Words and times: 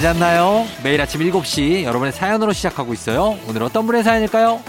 잘 0.00 0.14
잤나요? 0.14 0.64
매일 0.84 1.00
아침 1.00 1.20
7시 1.20 1.82
여러분의 1.82 2.12
사연으로 2.12 2.52
시작하고 2.52 2.92
있어요. 2.92 3.36
오늘 3.48 3.64
어떤 3.64 3.84
분의 3.84 4.04
사연일까요? 4.04 4.62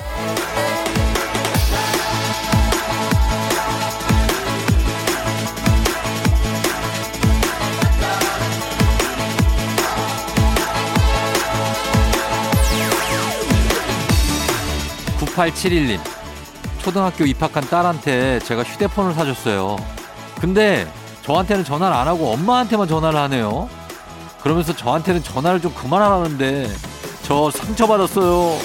9871님. 15.19 15.99
초등학교 16.79 17.25
입학한 17.25 17.69
딸한테 17.69 18.39
제가 18.39 18.63
휴대폰을 18.63 19.13
사줬어요. 19.13 19.77
근데 20.41 20.91
저한테는 21.21 21.63
전화를 21.63 21.95
안 21.95 22.07
하고 22.07 22.31
엄마한테만 22.31 22.87
전화를 22.87 23.19
하네요. 23.19 23.69
그러면서 24.41 24.75
저한테는 24.75 25.23
전화를 25.23 25.61
좀 25.61 25.73
그만하라는데 25.73 26.67
저 27.23 27.51
상처받았어요. 27.51 28.57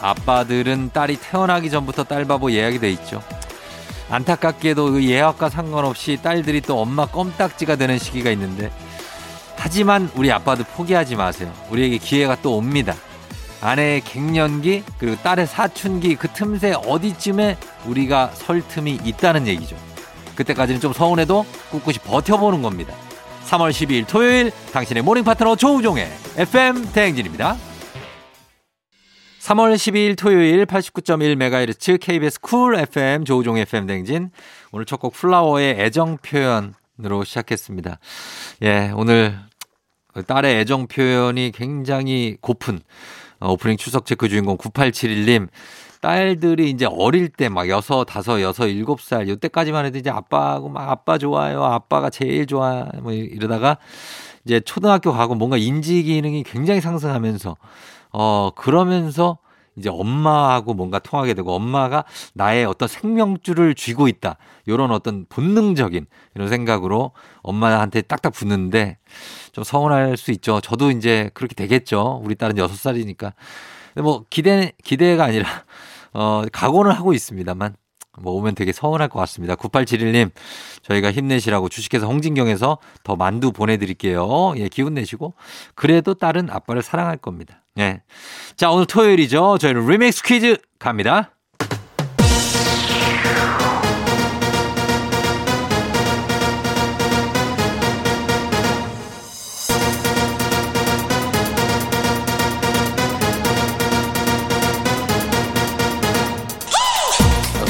아빠들은 0.00 0.90
딸이 0.92 1.18
태어나기 1.20 1.70
전부터 1.70 2.04
딸바보 2.04 2.52
예약이 2.52 2.78
돼 2.78 2.90
있죠. 2.90 3.22
안타깝게도 4.08 4.92
그 4.92 5.04
예약과 5.04 5.48
상관없이 5.48 6.18
딸들이 6.22 6.60
또 6.60 6.80
엄마 6.80 7.06
껌딱지가 7.06 7.76
되는 7.76 7.98
시기가 7.98 8.30
있는데 8.30 8.70
하지만 9.56 10.08
우리 10.14 10.30
아빠도 10.30 10.62
포기하지 10.62 11.16
마세요. 11.16 11.52
우리에게 11.70 11.98
기회가 11.98 12.36
또 12.40 12.56
옵니다. 12.56 12.94
아내의 13.60 14.02
갱년기 14.02 14.84
그리고 14.98 15.16
딸의 15.22 15.48
사춘기 15.48 16.14
그 16.14 16.28
틈새 16.28 16.74
어디쯤에 16.74 17.56
우리가 17.86 18.30
설 18.34 18.62
틈이 18.68 19.00
있다는 19.04 19.48
얘기죠. 19.48 19.76
그때까지는 20.36 20.80
좀 20.80 20.92
서운해도 20.92 21.44
꿋꿋이 21.72 21.98
버텨보는 22.04 22.62
겁니다. 22.62 22.94
3월 23.46 23.70
12일 23.70 24.06
토요일 24.06 24.50
당신의 24.72 25.02
모닝 25.02 25.24
파트너 25.24 25.56
조우종의 25.56 26.08
FM 26.36 26.92
대행진입니다. 26.92 27.56
3월 29.40 29.74
12일 29.76 30.18
토요일 30.18 30.66
89.1MHz 30.66 32.00
KBS 32.00 32.40
쿨 32.40 32.76
FM 32.76 33.24
조우종 33.24 33.56
FM 33.58 33.86
대행진 33.86 34.30
오늘 34.72 34.84
첫 34.84 34.98
곡 34.98 35.14
플라워의 35.14 35.76
애정 35.78 36.18
표현으로 36.18 37.22
시작했습니다. 37.24 37.98
예, 38.62 38.90
오늘 38.96 39.38
딸의 40.26 40.56
애정 40.58 40.88
표현이 40.88 41.52
굉장히 41.54 42.36
고픈 42.40 42.80
어, 43.38 43.52
오프닝 43.52 43.76
추석 43.76 44.06
체크 44.06 44.28
주인공 44.28 44.56
9871님 44.56 45.48
딸들이 46.06 46.70
이제 46.70 46.86
어릴 46.86 47.28
때 47.28 47.48
막 47.48 47.68
여섯, 47.68 48.04
다섯, 48.04 48.40
여섯, 48.40 48.68
일곱 48.68 49.00
살 49.00 49.28
이때까지만 49.28 49.86
해도 49.86 49.98
이제 49.98 50.08
아빠하고 50.08 50.68
막 50.68 50.88
아빠 50.88 51.18
좋아요. 51.18 51.64
아빠가 51.64 52.10
제일 52.10 52.46
좋아. 52.46 52.86
뭐 53.02 53.12
이러다가 53.12 53.78
이제 54.44 54.60
초등학교 54.60 55.12
가고 55.12 55.34
뭔가 55.34 55.56
인지 55.56 56.04
기능이 56.04 56.44
굉장히 56.44 56.80
상승하면서 56.80 57.56
어 58.12 58.50
그러면서 58.54 59.38
이제 59.74 59.90
엄마하고 59.90 60.74
뭔가 60.74 61.00
통하게 61.00 61.34
되고 61.34 61.52
엄마가 61.52 62.04
나의 62.34 62.66
어떤 62.66 62.86
생명줄을 62.88 63.74
쥐고 63.74 64.06
있다. 64.06 64.36
요런 64.68 64.92
어떤 64.92 65.26
본능적인 65.28 66.06
이런 66.36 66.48
생각으로 66.48 67.10
엄마한테 67.42 68.02
딱딱 68.02 68.32
붙는데 68.32 68.98
좀 69.50 69.64
서운할 69.64 70.16
수 70.16 70.30
있죠. 70.30 70.60
저도 70.60 70.92
이제 70.92 71.30
그렇게 71.34 71.56
되겠죠. 71.56 72.20
우리 72.24 72.36
딸은 72.36 72.58
여섯 72.58 72.76
살이니까. 72.76 73.32
뭐 73.96 74.24
기대, 74.28 74.72
기대가 74.84 75.24
아니라, 75.24 75.48
어, 76.12 76.44
각오는 76.52 76.90
하고 76.90 77.12
있습니다만. 77.12 77.76
뭐 78.18 78.32
오면 78.34 78.54
되게 78.54 78.72
서운할 78.72 79.08
것 79.08 79.18
같습니다. 79.20 79.56
9871님, 79.56 80.30
저희가 80.82 81.12
힘내시라고 81.12 81.68
주식회사 81.68 82.06
홍진경에서 82.06 82.78
더 83.02 83.16
만두 83.16 83.52
보내드릴게요. 83.52 84.54
예, 84.56 84.68
기운 84.68 84.94
내시고. 84.94 85.34
그래도 85.74 86.14
딸은 86.14 86.48
아빠를 86.50 86.82
사랑할 86.82 87.18
겁니다. 87.18 87.62
예. 87.78 88.02
자, 88.56 88.70
오늘 88.70 88.86
토요일이죠. 88.86 89.58
저희는 89.58 89.86
리믹스 89.86 90.22
퀴즈 90.22 90.56
갑니다. 90.78 91.35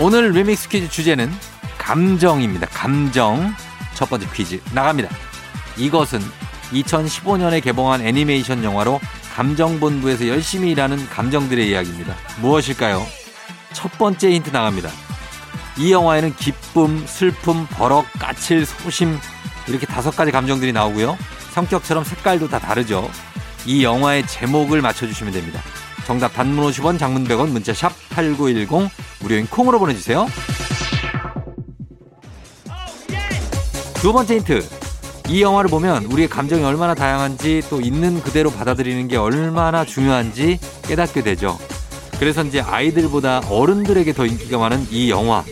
오늘 0.00 0.32
리믹스 0.32 0.68
퀴즈 0.68 0.90
주제는 0.90 1.30
감정입니다 1.78 2.66
감정 2.72 3.54
첫 4.00 4.08
번째 4.08 4.26
퀴즈 4.32 4.58
나갑니다. 4.72 5.10
이것은 5.76 6.20
2015년에 6.72 7.62
개봉한 7.62 8.00
애니메이션 8.00 8.64
영화로 8.64 8.98
감정본부에서 9.34 10.26
열심히 10.26 10.70
일하는 10.70 11.06
감정들의 11.10 11.68
이야기입니다. 11.68 12.16
무엇일까요? 12.40 13.06
첫 13.74 13.92
번째 13.98 14.30
힌트 14.30 14.50
나갑니다. 14.50 14.88
이 15.76 15.92
영화에는 15.92 16.34
기쁨, 16.36 17.06
슬픔, 17.06 17.66
버럭, 17.66 18.06
까칠, 18.18 18.64
소심 18.64 19.18
이렇게 19.68 19.84
다섯 19.84 20.16
가지 20.16 20.32
감정들이 20.32 20.72
나오고요. 20.72 21.18
성격처럼 21.50 22.02
색깔도 22.02 22.48
다 22.48 22.58
다르죠. 22.58 23.10
이 23.66 23.84
영화의 23.84 24.26
제목을 24.26 24.80
맞춰주시면 24.80 25.34
됩니다. 25.34 25.60
정답 26.06 26.32
단문 26.32 26.70
50원, 26.70 26.98
장문 26.98 27.24
100원, 27.28 27.50
문자 27.50 27.74
샵 27.74 27.92
8910 28.08 28.90
무료인 29.20 29.46
콩으로 29.46 29.78
보내주세요. 29.78 30.26
두 34.00 34.14
번째 34.14 34.36
힌트. 34.36 34.66
이 35.28 35.42
영화를 35.42 35.68
보면 35.68 36.06
우리의 36.06 36.26
감정이 36.26 36.64
얼마나 36.64 36.94
다양한지 36.94 37.62
또 37.68 37.82
있는 37.82 38.22
그대로 38.22 38.50
받아들이는 38.50 39.08
게 39.08 39.18
얼마나 39.18 39.84
중요한지 39.84 40.58
깨닫게 40.84 41.22
되죠. 41.22 41.58
그래서 42.18 42.42
이제 42.42 42.62
아이들보다 42.62 43.42
어른들에게 43.50 44.14
더 44.14 44.24
인기가 44.24 44.56
많은 44.56 44.86
이 44.90 45.10
영화 45.10 45.44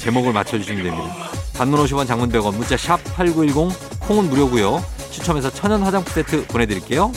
제목을 0.00 0.34
맞춰주시면 0.34 0.84
됩니다. 0.84 1.14
단문 1.54 1.82
50원 1.82 2.06
장문 2.06 2.30
100원 2.30 2.54
문자 2.54 2.76
샵 2.76 3.02
8910 3.16 4.00
콩은 4.00 4.28
무료고요. 4.28 4.84
추첨해서 5.10 5.50
천연 5.50 5.82
화장품 5.82 6.12
세트 6.12 6.46
보내드릴게요. 6.48 7.10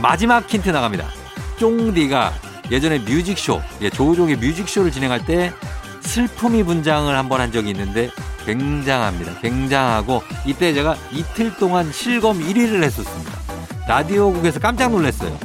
마지막 0.00 0.48
힌트 0.48 0.70
나갑니다. 0.70 1.08
쫑디가 1.58 2.32
예전에 2.70 3.00
뮤직쇼, 3.00 3.60
예, 3.82 3.90
조우종의 3.90 4.36
뮤직쇼를 4.36 4.92
진행할 4.92 5.24
때 5.26 5.52
슬픔이 6.04 6.62
분장을 6.62 7.14
한 7.16 7.28
번 7.28 7.40
한 7.40 7.50
적이 7.52 7.70
있는데 7.70 8.10
굉장합니다. 8.46 9.40
굉장하고 9.40 10.22
이때 10.46 10.72
제가 10.74 10.96
이틀 11.10 11.56
동안 11.56 11.90
실검 11.92 12.38
1위를 12.40 12.82
했었습니다. 12.84 13.32
라디오국에서 13.88 14.60
깜짝 14.60 14.90
놀랐어요. 14.90 15.36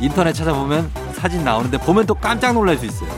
인터넷 0.00 0.32
찾아보면 0.32 0.90
사진 1.14 1.44
나오는데 1.44 1.78
보면 1.78 2.06
또 2.06 2.14
깜짝 2.14 2.52
놀랄 2.54 2.76
수 2.78 2.86
있어요. 2.86 3.10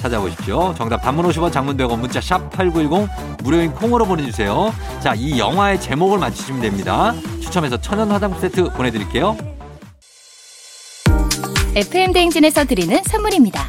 찾아보십시오. 0.00 0.74
정답 0.76 1.02
단문 1.02 1.26
50원 1.26 1.52
장문 1.52 1.76
100원 1.76 1.98
문자 1.98 2.20
샵 2.20 2.50
8910 2.52 3.08
무료인 3.42 3.72
콩으로 3.72 4.06
보내주세요. 4.06 4.72
자, 5.00 5.14
이 5.14 5.38
영화의 5.38 5.80
제목을 5.80 6.18
맞히시면 6.18 6.62
됩니다. 6.62 7.12
추첨해서 7.42 7.76
천연 7.80 8.10
화장품 8.10 8.40
세트 8.40 8.70
보내드릴게요. 8.72 9.36
FM 11.76 12.12
대행진에서 12.12 12.64
드리는 12.64 12.98
선물입니다. 13.04 13.68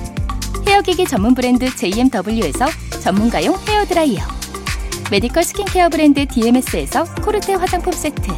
헤어기기 0.67 1.05
전문 1.05 1.33
브랜드 1.33 1.73
JMW에서 1.75 2.65
전문가용 3.01 3.57
헤어드라이어 3.67 4.19
medical 5.09 5.43
스킨케어 5.43 5.89
브랜드 5.89 6.25
DMS에서 6.25 7.03
코르테 7.15 7.55
화장품 7.55 7.91
세트 7.93 8.31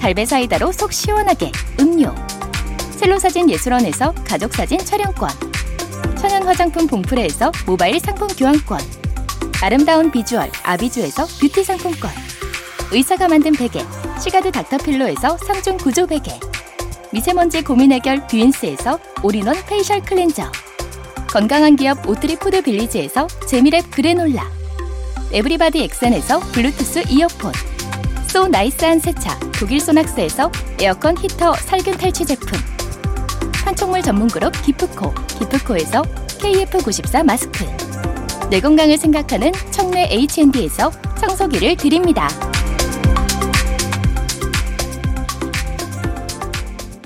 갈배 0.00 0.26
사이다로 0.26 0.72
속 0.72 0.92
시원하게 0.92 1.50
음료 1.80 2.14
셀로사진 2.92 3.50
예술원에서 3.50 4.14
가족사진 4.24 4.78
촬영권 4.78 5.30
천연 6.18 6.44
화장품 6.44 6.86
봉프레에서 6.86 7.52
모바일 7.66 7.98
상품 8.00 8.28
교환권 8.28 8.80
아름다운 9.62 10.10
비주얼 10.10 10.50
아비주에서 10.62 11.26
뷰티 11.40 11.64
상품권 11.64 12.10
의사가 12.90 13.28
만든 13.28 13.52
베개 13.52 13.84
시가드 14.20 14.52
닥터필로에서 14.52 15.36
3중 15.36 15.82
구조 15.82 16.06
베개 16.06 16.38
미세먼지 17.12 17.62
고민 17.62 17.92
해결 17.92 18.26
뷰인스에서 18.26 18.98
올인원 19.22 19.56
facial 19.66 20.00
cleanser 20.02 20.50
건강한 21.28 21.76
기업 21.76 22.08
오트리 22.08 22.36
푸드 22.36 22.62
빌리지에서 22.62 23.26
재미랩 23.26 23.90
그래놀라. 23.90 24.50
everybody 25.30 25.82
엑센에서 25.82 26.40
블루투스 26.52 27.04
이어폰. 27.10 27.52
so 28.26 28.48
nice한 28.48 28.98
세차 28.98 29.38
독일 29.58 29.80
소낙스에서 29.80 30.50
에어컨 30.80 31.16
히터 31.18 31.52
살균 31.54 31.98
탈취 31.98 32.24
제품. 32.24 32.58
판촉물 33.62 34.02
전문 34.02 34.28
그룹 34.28 34.52
기프코 34.62 35.12
기프코에서 35.38 36.02
KF94 36.40 37.24
마스크. 37.24 37.66
내 38.48 38.60
건강을 38.60 38.96
생각하는 38.96 39.52
청내 39.70 40.08
H&D에서 40.10 40.90
청소기를 41.20 41.76
드립니다. 41.76 42.28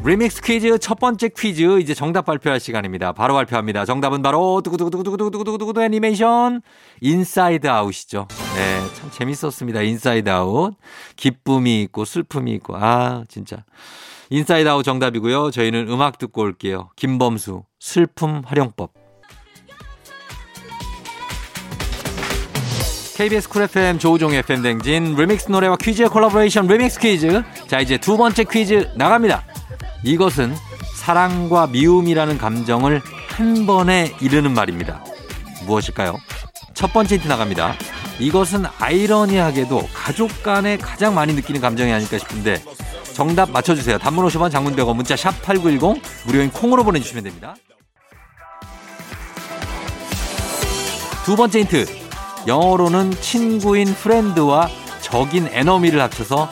리믹스 0.05 0.43
퀴즈 0.43 0.79
첫 0.79 0.99
번째 0.99 1.29
퀴즈 1.29 1.79
이제 1.81 1.95
정답 1.95 2.25
발표할 2.25 2.59
시간입니다. 2.59 3.13
바로 3.13 3.35
발표합니다. 3.35 3.85
정답은 3.85 4.21
바로 4.21 4.61
두구두구두구두구두구두구두구 4.63 5.81
애니메이션 5.81 6.61
인사이드 7.01 7.69
아웃이죠. 7.69 8.27
네, 8.57 8.81
참 8.95 9.11
재밌었습니다. 9.13 9.83
인사이드 9.83 10.29
아웃. 10.29 10.75
기쁨이 11.15 11.83
있고 11.83 12.05
슬픔이 12.05 12.53
있고 12.55 12.77
아 12.77 13.23
진짜 13.29 13.65
인사이드 14.31 14.69
아웃 14.69 14.83
정답이고요. 14.83 15.53
저희는 15.53 15.89
음악 15.89 16.19
듣고 16.19 16.43
올게요. 16.43 16.91
김범수 16.97 17.63
슬픔 17.79 18.43
활용법. 18.45 18.93
KBS 23.15 23.49
Cool 23.50 23.62
FM 23.63 24.01
조우종 24.01 24.35
FM 24.35 24.63
대행진 24.62 25.15
리믹스 25.15 25.53
노래와 25.53 25.77
퀴즈의 25.77 26.09
콜라보레이션 26.09 26.67
리믹스 26.67 26.99
퀴즈. 26.99 27.43
자 27.69 27.79
이제 27.79 27.99
두 27.99 28.17
번째 28.17 28.43
퀴즈 28.43 28.91
나갑니다. 28.97 29.45
이것은 30.03 30.55
사랑과 30.95 31.67
미움이라는 31.67 32.39
감정을 32.39 33.03
한 33.29 33.67
번에 33.67 34.15
이르는 34.21 34.53
말입니다. 34.53 35.03
무엇일까요? 35.67 36.17
첫 36.75 36.93
번째 36.93 37.17
힌트 37.17 37.29
나갑니다. 37.29 37.75
이것은 38.19 38.65
아이러니하게도 38.79 39.89
가족 39.93 40.43
간에 40.43 40.77
가장 40.77 41.15
많이 41.15 41.33
느끼는 41.35 41.61
감정이 41.61 41.93
아닐까 41.93 42.19
싶은데 42.19 42.63
정답 43.15 43.51
맞춰주세요. 43.51 43.99
단문 43.99 44.27
50원 44.27 44.51
장문 44.51 44.75
100원 44.77 44.97
문자 44.97 45.17
샵 45.17 45.41
8910 45.43 46.03
무료인 46.27 46.51
콩으로 46.51 46.85
보내주시면 46.85 47.25
됩니다. 47.25 47.55
두 51.25 51.37
번째 51.37 51.61
힌트. 51.61 51.87
영어로는 52.47 53.13
친구인 53.21 53.95
프렌드와 53.95 54.69
적인 55.01 55.49
에너미를 55.53 56.01
합쳐서 56.01 56.49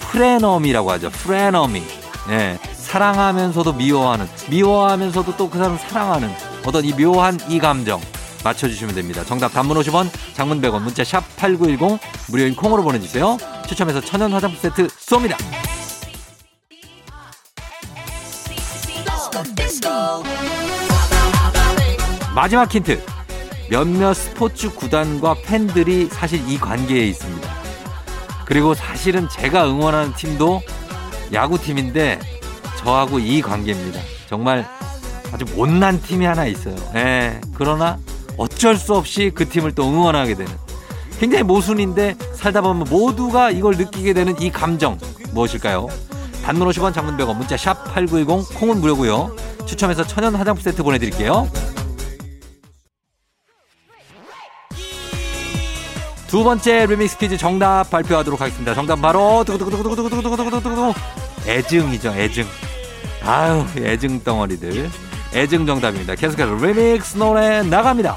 프레너미라고 0.00 0.90
하죠. 0.92 1.10
프레너미. 1.10 1.82
예. 2.30 2.58
사랑하면서도 2.94 3.72
미워하는, 3.72 4.28
미워하면서도 4.48 5.36
또 5.36 5.50
그 5.50 5.58
사람 5.58 5.76
사랑하는 5.76 6.30
어떤 6.64 6.84
이 6.84 6.92
묘한 6.92 7.38
이 7.48 7.58
감정 7.58 8.00
맞춰주시면 8.44 8.94
됩니다. 8.94 9.24
정답 9.24 9.52
단문 9.52 9.76
50원, 9.78 10.08
장문 10.34 10.60
100원, 10.60 10.82
문자 10.82 11.02
샵 11.02 11.24
8910, 11.36 11.98
무료인 12.30 12.54
콩으로 12.54 12.84
보내주세요. 12.84 13.36
추첨해서 13.66 14.00
천연 14.00 14.32
화장품 14.32 14.60
세트 14.60 14.86
쏩니다. 14.86 15.36
마지막 22.32 22.72
힌트. 22.72 23.04
몇몇 23.70 24.14
스포츠 24.14 24.72
구단과 24.72 25.34
팬들이 25.44 26.06
사실 26.06 26.48
이 26.48 26.58
관계에 26.58 27.06
있습니다. 27.06 27.54
그리고 28.44 28.74
사실은 28.74 29.28
제가 29.28 29.66
응원하는 29.66 30.14
팀도 30.14 30.62
야구팀인데 31.32 32.33
저하고 32.84 33.18
이 33.18 33.40
관계입니다. 33.40 33.98
정말 34.28 34.68
아주 35.32 35.46
못난 35.56 36.00
팀이 36.00 36.26
하나 36.26 36.44
있어요. 36.44 36.76
예. 36.94 37.40
그러나 37.54 37.98
어쩔 38.36 38.76
수 38.76 38.94
없이 38.94 39.32
그 39.34 39.48
팀을 39.48 39.72
또 39.72 39.88
응원하게 39.88 40.34
되는 40.34 40.52
굉장히 41.18 41.44
모순인데 41.44 42.16
살다 42.34 42.60
보면 42.60 42.86
모두가 42.90 43.50
이걸 43.50 43.76
느끼게 43.76 44.12
되는 44.12 44.38
이 44.40 44.50
감정 44.50 44.98
무엇일까요? 45.32 45.88
단문 46.44 46.68
50원 46.68 46.92
장문 46.92 47.16
100원 47.16 47.36
문자 47.38 47.56
샵 47.56 47.84
8910 47.94 48.58
콩은 48.60 48.80
무료고요. 48.80 49.34
추첨해서 49.64 50.06
천연 50.06 50.34
화장품 50.34 50.62
세트 50.62 50.82
보내드릴게요. 50.82 51.48
두 56.26 56.44
번째 56.44 56.86
리믹스 56.86 57.16
퀴즈 57.16 57.38
정답 57.38 57.88
발표하도록 57.90 58.40
하겠습니다. 58.40 58.74
정답 58.74 59.00
바로 59.00 59.44
두구두구두구두구두구두구두구두구 59.44 60.92
애증이죠 61.46 62.14
애증. 62.14 62.46
아유 63.22 63.66
애증 63.78 64.22
덩어리들 64.22 64.90
애증 65.34 65.66
정답입니다. 65.66 66.14
계속해서 66.14 66.54
리믹스 66.54 67.16
노래 67.16 67.62
나갑니다. 67.62 68.16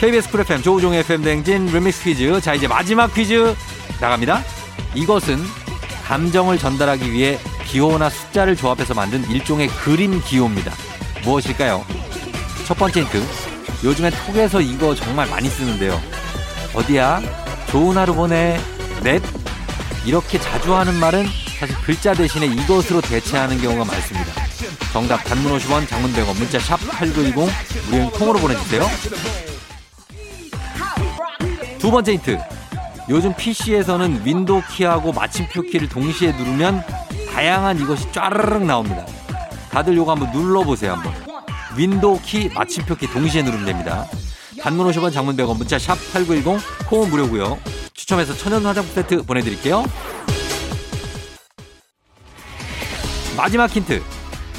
KBS 0.00 0.30
Cool 0.30 0.40
FM 0.40 0.62
조우종 0.62 0.94
FM 0.94 1.22
대행진 1.22 1.66
리믹스 1.66 2.04
퀴즈 2.04 2.40
자 2.40 2.54
이제 2.54 2.68
마지막 2.68 3.12
퀴즈 3.14 3.54
나갑니다. 4.00 4.42
이것은 4.94 5.38
감정을 6.04 6.58
전달하기 6.58 7.12
위해 7.12 7.38
기호나 7.64 8.08
숫자를 8.08 8.54
조합해서 8.56 8.94
만든 8.94 9.28
일종의 9.28 9.68
그림 9.68 10.20
기호입니다. 10.22 10.72
무엇일까요? 11.24 11.84
첫 12.64 12.76
번째 12.78 13.00
힌트. 13.00 13.22
요즘에 13.84 14.10
톡에서 14.10 14.60
이거 14.60 14.94
정말 14.94 15.28
많이 15.28 15.48
쓰는데요. 15.48 16.00
어디야? 16.74 17.20
좋은 17.70 17.96
하루 17.96 18.14
보내. 18.14 18.58
넷. 19.02 19.22
이렇게 20.04 20.38
자주 20.38 20.74
하는 20.74 20.94
말은 20.94 21.26
사실 21.58 21.74
글자 21.84 22.14
대신에 22.14 22.46
이것으로 22.46 23.00
대체하는 23.00 23.60
경우가 23.60 23.84
많습니다. 23.84 24.32
정답 24.92 25.24
단문 25.24 25.58
50원, 25.58 25.88
장문 25.88 26.12
100원, 26.12 26.36
문자 26.38 26.58
샵 26.58 26.76
8910, 26.88 27.52
무료인 27.90 28.10
콩으로 28.10 28.38
보내주세요. 28.38 28.86
두 31.78 31.90
번째 31.90 32.12
힌트. 32.12 32.38
요즘 33.08 33.34
PC에서는 33.34 34.22
윈도우 34.24 34.62
키하고 34.70 35.12
마침표 35.12 35.62
키를 35.62 35.88
동시에 35.88 36.32
누르면 36.32 36.82
다양한 37.32 37.78
이것이 37.80 38.10
쫘르륵 38.12 38.64
나옵니다. 38.64 39.06
다들 39.70 39.96
요거 39.96 40.12
한번 40.12 40.30
눌러보세요, 40.32 40.92
한번. 40.92 41.12
윈도우 41.76 42.20
키, 42.22 42.48
마침표 42.48 42.96
키 42.96 43.06
동시에 43.06 43.42
누르면 43.42 43.66
됩니다. 43.66 44.06
단문 44.60 44.90
50원, 44.90 45.12
장문 45.12 45.36
100원, 45.36 45.58
문자 45.58 45.78
샵 45.78 45.96
8910, 46.12 46.88
콩은 46.88 47.10
무료고요. 47.10 47.58
추첨해서 48.06 48.34
천연 48.34 48.64
화장품 48.64 48.94
세트 48.94 49.26
보내드릴게요. 49.26 49.82
마지막 53.36 53.68
힌트. 53.68 54.00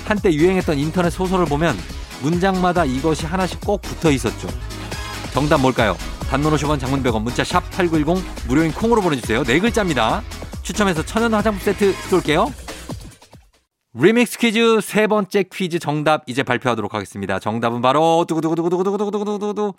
한때 0.06 0.34
유행했던 0.34 0.78
인터넷 0.78 1.10
소설을 1.10 1.46
보면 1.46 1.78
문장마다 2.22 2.84
이것이 2.84 3.26
하나씩 3.26 3.62
꼭 3.62 3.82
붙어 3.82 4.12
있었죠. 4.12 4.50
정답 5.32 5.62
뭘까요? 5.62 5.96
단문 6.30 6.54
50원 6.56 6.78
장문 6.78 7.02
100원 7.02 7.22
문자 7.22 7.46
샵 7.46 7.72
8910 7.72 8.22
무료인 8.50 8.74
콩으로 8.74 9.02
보내주세요. 9.02 9.46
네 9.46 9.62
글자입니다. 9.62 10.24
추첨해서 10.62 11.02
천연 11.06 11.34
화장품 11.34 11.62
세트 11.62 11.94
쏠게요. 12.10 12.52
리믹스 13.94 14.40
퀴즈 14.40 14.82
세 14.82 15.08
번째 15.08 15.44
퀴즈 15.44 15.80
정답 15.80 16.24
이제 16.28 16.44
발표하도록 16.44 16.94
하겠습니다. 16.94 17.40
정답은 17.40 17.82
바로 17.82 18.26
두구두구두구두구두구두구두구 18.28 19.74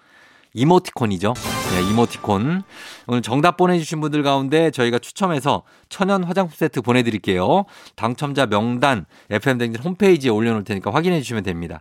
이모티콘이죠. 0.59 1.35
네, 1.35 1.91
이모티콘. 1.91 2.63
오늘 3.07 3.23
정답 3.23 3.57
보내주신 3.57 4.01
분들 4.01 4.23
가운데 4.23 4.71
저희가 4.71 4.99
추첨해서 4.99 5.63
천연 5.89 6.25
화장품 6.25 6.55
세트 6.57 6.83
보내드릴게요. 6.83 7.65
당첨자 7.97 8.47
명단 8.47 9.07
FM대행진 9.31 9.83
홈페이지에 9.83 10.31
올려놓을 10.31 10.65
테니까 10.65 10.93
확인해 10.93 11.21
주시면 11.21 11.45
됩니다. 11.45 11.81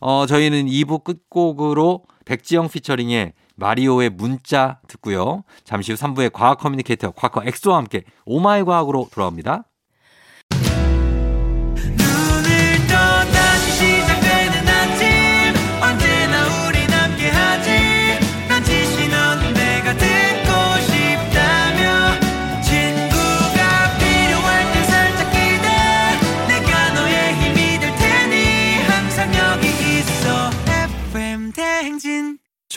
어, 0.00 0.26
저희는 0.26 0.66
2부 0.66 1.04
끝곡으로 1.04 2.04
백지영 2.24 2.68
피처링의 2.68 3.32
마리오의 3.56 4.10
문자 4.10 4.80
듣고요. 4.88 5.44
잠시 5.64 5.92
후 5.92 5.98
3부의 5.98 6.32
과학 6.32 6.58
커뮤니케이터 6.58 7.10
과커 7.12 7.42
엑소와 7.44 7.76
함께 7.76 8.02
오마이 8.24 8.64
과학으로 8.64 9.08
돌아옵니다. 9.12 9.64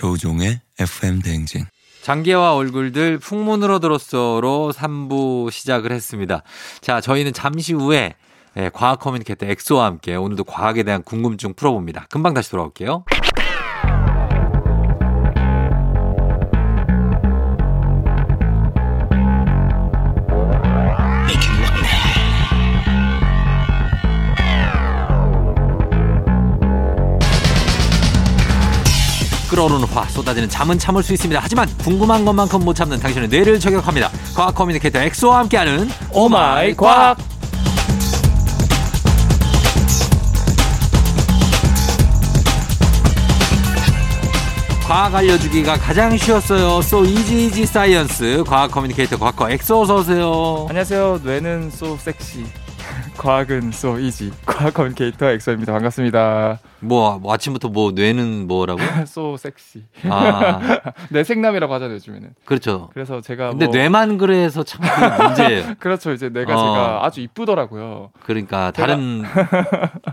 조우종의 0.07 0.61
FM 0.79 1.21
대행진 1.21 1.65
장기와 2.01 2.55
얼굴들 2.55 3.17
풍문으로 3.17 3.79
들었어로 3.79 4.71
3부 4.73 5.51
시작을 5.51 5.91
했습니다. 5.91 6.43
자, 6.79 7.01
저희는 7.01 7.33
잠시 7.33 7.73
후에 7.73 8.13
예, 8.55 8.71
과학 8.73 8.99
커뮤니케이터 8.99 9.45
엑소와 9.45 9.85
함께 9.85 10.15
오늘도 10.15 10.45
과학에 10.45 10.83
대한 10.83 11.03
궁금증 11.03 11.53
풀어봅니다. 11.53 12.07
금방 12.09 12.33
다시 12.33 12.49
돌아올게요. 12.51 13.03
끓어오르는 29.47 29.85
화 29.85 30.03
쏟아지는 30.05 30.49
잠은 30.49 30.77
참을 30.77 31.03
수 31.03 31.13
있습니다. 31.13 31.39
하지만 31.41 31.67
궁금한 31.77 32.25
것만큼 32.25 32.61
못 32.61 32.73
참는 32.73 32.99
당신의 32.99 33.29
뇌를 33.29 33.59
저격합니다. 33.59 34.09
과학 34.35 34.53
커뮤니케이터 34.55 34.99
엑소와 34.99 35.39
함께하는 35.39 35.89
오마이 36.11 36.75
과학. 36.75 37.17
과학 44.87 45.15
알려주기가 45.15 45.77
가장 45.77 46.15
쉬웠어요. 46.17 46.77
So 46.79 47.03
easy 47.05 47.45
easy 47.47 47.63
science. 47.63 48.43
과학 48.43 48.71
커뮤니케이터 48.71 49.17
과커 49.17 49.49
엑소 49.51 49.81
어서 49.81 49.95
오세요. 49.97 50.65
안녕하세요. 50.69 51.19
뇌는 51.23 51.71
소 51.71 51.97
섹시. 51.97 52.45
과학은 53.17 53.71
so 53.71 53.99
easy. 53.99 54.31
과학 54.45 54.73
커뮤니케이터 54.73 55.29
엑소입니다. 55.29 55.73
반갑습니다. 55.73 56.59
뭐, 56.79 57.17
뭐 57.19 57.33
아침부터 57.33 57.69
뭐 57.69 57.91
뇌는 57.91 58.47
뭐라고? 58.47 58.79
소 59.05 59.37
섹시. 59.37 59.83
아, 60.05 60.59
내 61.09 61.23
생남이라고 61.23 61.73
하잖아요, 61.73 61.95
요즘에는. 61.95 62.35
그렇죠. 62.45 62.89
그래서 62.93 63.21
제가 63.21 63.49
근데 63.49 63.65
뭐 63.65 63.75
뇌만 63.75 64.17
그래서 64.17 64.63
참 64.63 64.81
문제예요. 65.25 65.75
그렇죠. 65.79 66.11
이제 66.11 66.29
내가 66.29 66.53
어. 66.53 66.57
제가 66.57 67.05
아주 67.05 67.21
이쁘더라고요. 67.21 68.11
그러니까 68.23 68.71
다른 68.71 69.23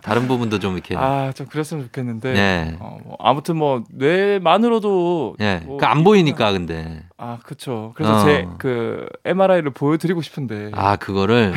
다른 0.02 0.28
부분도 0.28 0.58
좀 0.58 0.74
이렇게 0.74 0.96
아, 0.96 1.32
좀 1.34 1.46
그랬으면 1.46 1.84
좋겠는데. 1.84 2.32
네. 2.32 2.76
어, 2.80 2.98
뭐 3.04 3.16
아무튼 3.20 3.56
뭐 3.56 3.82
뇌만으로도 3.90 5.36
예. 5.40 5.62
뭐그안 5.64 6.04
보이니까 6.04 6.52
근데. 6.52 7.02
아, 7.16 7.38
그렇죠. 7.44 7.92
그래서 7.94 8.14
어. 8.16 8.24
제그 8.24 9.06
MRI를 9.24 9.70
보여 9.70 9.96
드리고 9.96 10.20
싶은데 10.22 10.70
아, 10.74 10.96
그거를 10.96 11.52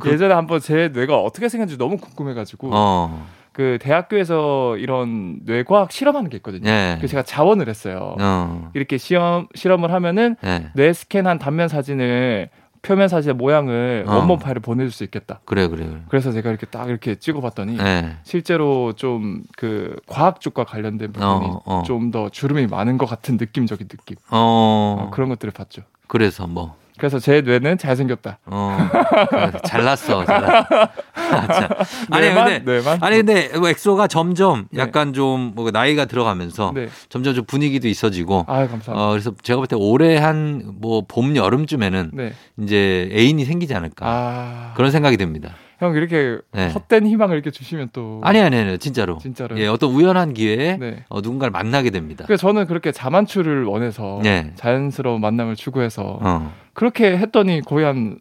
그- 0.00 0.10
예전에 0.12 0.34
한번 0.34 0.60
제 0.60 0.88
뇌가 0.88 1.18
어떻게 1.18 1.48
생겼는지 1.48 1.78
너무 1.78 1.96
궁금해 1.96 2.34
가지고 2.34 2.70
어. 2.72 3.26
그 3.52 3.78
대학교에서 3.80 4.76
이런 4.76 5.40
뇌과학 5.46 5.90
실험하는 5.90 6.28
게 6.28 6.36
있거든요. 6.38 6.68
예. 6.68 6.96
그래서 6.98 7.12
제가 7.12 7.22
자원을 7.22 7.70
했어요. 7.70 8.14
어. 8.20 8.70
이렇게 8.74 8.98
시험 8.98 9.46
실험을 9.54 9.92
하면은 9.92 10.36
예. 10.44 10.68
뇌 10.74 10.92
스캔한 10.92 11.38
단면 11.38 11.68
사진을 11.68 12.50
표면 12.86 13.08
사진의 13.08 13.34
모양을 13.34 14.04
어. 14.06 14.16
원본 14.16 14.38
파일을 14.38 14.60
보내줄 14.62 14.92
수 14.92 15.02
있겠다. 15.04 15.40
그래 15.44 15.66
그래. 15.66 15.86
그래. 15.86 16.00
그래서 16.08 16.30
제가 16.30 16.50
이렇게 16.50 16.66
딱 16.66 16.88
이렇게 16.88 17.16
찍어봤더니 17.16 17.78
예. 17.78 18.16
실제로 18.22 18.92
좀 18.92 19.42
그 19.56 19.96
과학 20.06 20.40
쪽과 20.40 20.64
관련된 20.64 21.12
부분이 21.12 21.46
어, 21.46 21.62
어. 21.64 21.82
좀더 21.84 22.28
주름이 22.28 22.66
많은 22.66 22.98
것 22.98 23.06
같은 23.06 23.36
느낌적인 23.36 23.88
느낌 23.88 24.16
어. 24.30 25.06
어, 25.06 25.10
그런 25.12 25.28
것들을 25.28 25.52
봤죠. 25.52 25.82
그래서 26.06 26.46
뭐 26.46 26.76
그래서 26.98 27.18
제 27.18 27.40
뇌는 27.42 27.78
잘생겼다. 27.78 28.38
어. 28.46 28.78
잘났어. 29.64 30.24
잘났어. 30.24 30.64
아, 32.10 32.20
뇌만 32.20 32.44
근데 32.46 32.72
뇌만 32.72 32.98
아니 33.02 33.16
근데 33.18 33.48
뭐 33.58 33.68
엑소가 33.68 34.06
점점 34.06 34.66
네. 34.70 34.80
약간 34.80 35.12
좀뭐 35.12 35.70
나이가 35.72 36.04
들어가면서 36.06 36.72
네. 36.74 36.88
점점 37.08 37.34
좀 37.34 37.44
분위기도 37.44 37.88
있어지고 37.88 38.44
아 38.48 38.66
감사합니다. 38.66 38.92
어 38.94 39.10
그래서 39.10 39.32
제가 39.42 39.58
볼 39.58 39.66
때 39.66 39.76
올해 39.76 40.16
한 40.16 40.62
뭐 40.80 41.02
봄 41.08 41.36
여름쯤에는 41.36 42.10
네. 42.14 42.32
이제 42.62 43.08
애인이 43.12 43.44
생기지 43.44 43.74
않을까 43.74 44.06
아. 44.06 44.72
그런 44.76 44.90
생각이 44.90 45.16
듭니다. 45.16 45.54
형 45.78 45.94
이렇게 45.94 46.38
네. 46.52 46.68
헛된 46.68 47.06
희망을 47.06 47.34
이렇게 47.34 47.50
주시면 47.50 47.90
또 47.92 48.20
아니 48.24 48.40
아니 48.40 48.56
아니 48.56 48.78
진짜로. 48.78 49.18
진짜로. 49.18 49.58
예, 49.58 49.66
어떤 49.66 49.90
우연한 49.90 50.32
기회에 50.32 50.76
네. 50.78 51.04
어, 51.08 51.20
누군가를 51.20 51.50
만나게 51.50 51.90
됩니다. 51.90 52.24
그래서 52.26 52.40
저는 52.40 52.66
그렇게 52.66 52.92
자만추를 52.92 53.64
원해서 53.64 54.20
네. 54.22 54.52
자연스러운 54.54 55.20
만남을 55.20 55.56
추구해서 55.56 56.18
어. 56.22 56.52
그렇게 56.72 57.16
했더니 57.18 57.60
거의 57.60 57.84
한 57.84 58.18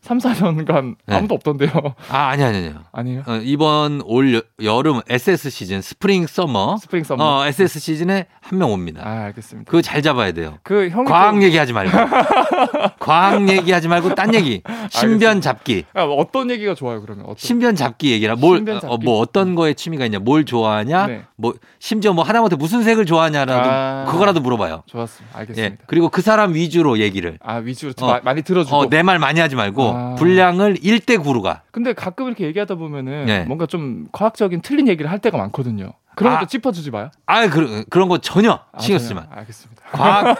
3, 0.00 0.18
4년간 0.18 0.94
네. 1.06 1.16
아무도 1.16 1.34
없던데요. 1.34 1.70
아 2.08 2.28
아니 2.28 2.42
아니 2.44 2.58
아니요. 2.58 2.74
아니에요? 2.92 3.22
어, 3.26 3.40
이번 3.42 4.00
올 4.04 4.34
여, 4.34 4.40
여름 4.62 5.00
SS 5.08 5.50
시즌 5.50 5.82
spring 5.82 6.26
summer 6.26 6.76
spring 6.78 7.04
summer. 7.04 7.22
어, 7.22 7.46
SS 7.46 7.78
시즌에 7.80 8.26
한 8.40 8.58
명 8.58 8.72
옵니다. 8.72 9.02
아, 9.04 9.24
알겠습니다. 9.26 9.68
그거 9.70 9.82
잘 9.82 10.00
잡아야 10.00 10.32
돼요. 10.32 10.58
그 10.62 10.88
형이 10.88 11.06
과학 11.08 11.32
또- 11.34 11.42
얘기하지 11.42 11.72
말고. 11.74 11.90
과학 12.98 13.48
얘기하지 13.48 13.88
말고 13.88 14.14
딴 14.14 14.34
얘기. 14.34 14.62
신변 14.90 15.40
잡기. 15.40 15.84
아, 15.94 16.02
어떤 16.04 16.50
얘기가 16.50 16.74
좋아요, 16.74 17.00
그러면? 17.02 17.24
어떤 17.26 17.36
신변 17.36 17.74
잡기 17.74 18.12
얘기라 18.12 18.36
뭘 18.36 18.58
신변 18.58 18.80
잡기? 18.80 18.94
어, 18.94 18.98
뭐 19.02 19.18
어떤 19.20 19.54
거에 19.54 19.74
취미가 19.74 20.04
있냐 20.06 20.18
뭘 20.18 20.44
좋아하냐 20.44 21.06
네. 21.06 21.22
뭐 21.36 21.54
심지어 21.78 22.12
뭐 22.12 22.24
하다못해 22.24 22.56
무슨 22.56 22.82
색을 22.82 23.04
좋아하냐라도 23.06 23.70
아. 23.70 24.04
그거라도 24.10 24.40
물어봐요 24.40 24.82
좋았습니다. 24.86 25.36
예 25.36 25.40
알겠습니다. 25.40 25.84
그리고 25.86 26.08
그 26.08 26.22
사람 26.22 26.54
위주로 26.54 26.98
얘기를 26.98 27.38
아, 27.42 27.56
위주로 27.56 27.92
좀 27.92 28.08
어. 28.08 28.12
마- 28.12 28.20
많이 28.22 28.42
들어주고. 28.42 28.76
어, 28.76 28.86
내말 28.86 29.18
많이 29.18 29.40
하지 29.40 29.56
말고 29.56 29.82
아. 29.94 30.14
분량을 30.16 30.74
1대 30.74 31.18
9로 31.18 31.42
가 31.42 31.62
근데 31.70 31.92
가끔 31.92 32.26
이렇게 32.26 32.44
얘기하다 32.46 32.74
보면은 32.76 33.26
네. 33.26 33.44
뭔가 33.44 33.66
좀 33.66 34.06
과학적인 34.12 34.62
틀린 34.62 34.88
얘기를 34.88 35.10
할 35.10 35.18
때가 35.18 35.36
많거든요. 35.38 35.92
그런 36.18 36.32
아. 36.32 36.38
것도 36.40 36.48
짚어주지 36.48 36.90
마요. 36.90 37.10
아, 37.26 37.46
그, 37.46 37.84
그런 37.88 38.08
거 38.08 38.18
전혀 38.18 38.58
아, 38.72 38.80
신경. 38.80 38.98
쓰지 38.98 39.14
마. 39.14 39.24
알겠습니다. 39.30 39.82
과학, 39.92 40.36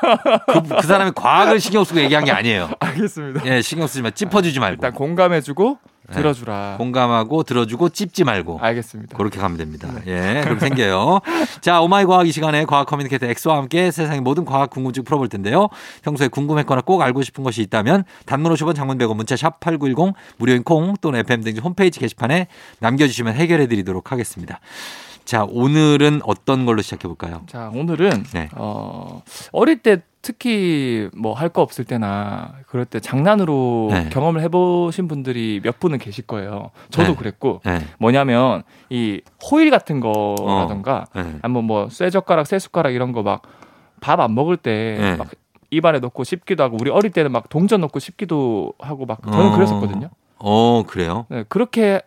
그, 0.47 0.63
그 0.63 0.87
사람이 0.87 1.13
과학을 1.15 1.61
신경 1.61 1.85
쓰고 1.85 2.01
얘기한 2.01 2.25
게 2.25 2.33
아니에요. 2.33 2.71
알겠습니다. 2.81 3.47
예, 3.47 3.63
신경 3.63 3.87
쓰지 3.87 4.03
마. 4.03 4.11
짚어주지 4.11 4.59
말고. 4.59 4.75
일단 4.75 4.93
공감해주고 4.93 5.79
네. 6.09 6.17
들어주라. 6.17 6.77
공감하고 6.79 7.45
들어주고 7.45 7.91
찝지 7.91 8.25
말고. 8.25 8.59
알겠습니다. 8.61 9.17
그렇게 9.17 9.39
가면 9.39 9.57
됩니다. 9.57 9.89
예, 10.09 10.41
그렇게 10.43 10.59
생겨요. 10.59 11.21
자, 11.61 11.81
오마이 11.81 12.07
과학 12.07 12.27
이 12.27 12.33
시간에 12.33 12.65
과학 12.65 12.87
커뮤니케이터 12.87 13.27
엑소와 13.27 13.57
함께 13.57 13.93
세상의 13.93 14.21
모든 14.21 14.45
과학 14.45 14.71
궁금증 14.71 15.05
풀어볼 15.05 15.29
텐데요. 15.29 15.69
평소에 16.03 16.27
궁금했거나 16.27 16.81
꼭 16.81 17.03
알고 17.03 17.23
싶은 17.23 17.45
것이 17.45 17.63
있다면 17.63 18.03
단문 18.27 18.53
50원 18.53 18.75
장문 18.75 18.99
100원 18.99 19.15
문자 19.15 19.37
샵 19.37 19.61
8910 19.61 20.15
무료인 20.39 20.65
콩 20.65 20.95
또는 21.01 21.21
FM 21.21 21.45
등 21.45 21.57
홈페이지 21.59 22.01
게시판에 22.01 22.49
남겨주시면 22.81 23.35
해결해 23.35 23.69
드리도록 23.69 24.11
하겠습니다. 24.11 24.59
자, 25.29 25.45
오늘은 25.47 26.23
어떤 26.25 26.65
걸로 26.65 26.81
시작해 26.81 27.07
볼까요? 27.07 27.43
자, 27.49 27.71
오늘은 27.75 28.23
네. 28.33 28.49
어, 28.55 29.21
어릴 29.53 29.83
때 29.83 30.01
특히 30.23 31.11
뭐 31.15 31.35
할 31.35 31.51
거 31.51 31.61
없을 31.61 31.85
때나 31.85 32.55
그럴 32.67 32.87
때 32.87 32.99
장난으로 32.99 33.89
네. 33.91 34.09
경험을 34.09 34.41
해보신 34.41 35.07
분들이 35.07 35.61
몇 35.63 35.79
분은 35.81 35.99
계실 35.99 36.27
거예요. 36.27 36.71
저도 36.89 37.09
네. 37.11 37.15
그랬고 37.17 37.61
네. 37.67 37.81
뭐냐면 37.99 38.63
이 38.89 39.21
호일 39.51 39.71
같은 39.71 40.01
거라던가 40.01 41.05
네. 41.15 41.35
아니면 41.43 41.65
뭐 41.65 41.91
쇠젓가락, 41.91 42.47
쇠숟가락 42.47 42.95
이런 42.95 43.13
거 43.13 43.21
막 43.23 43.43
밥 44.01 44.21
안 44.21 44.35
먹을 44.35 44.57
때 44.57 44.97
네. 44.99 45.17
막 45.17 45.29
입안에 45.71 45.99
넣고 45.99 46.25
씹기도 46.25 46.63
하고 46.63 46.79
우리 46.81 46.89
어릴 46.91 47.11
때는 47.11 47.33
막 47.33 47.51
동전 47.51 47.83
넣고 47.83 47.99
씹기도 47.99 48.73
하고 48.79 49.05
막 49.05 49.21
저는 49.23 49.49
어. 49.49 49.57
그랬었거든요. 49.57 50.09
어, 50.39 50.85
그래요? 50.87 51.27
네, 51.29 51.45
그렇게 51.51 52.01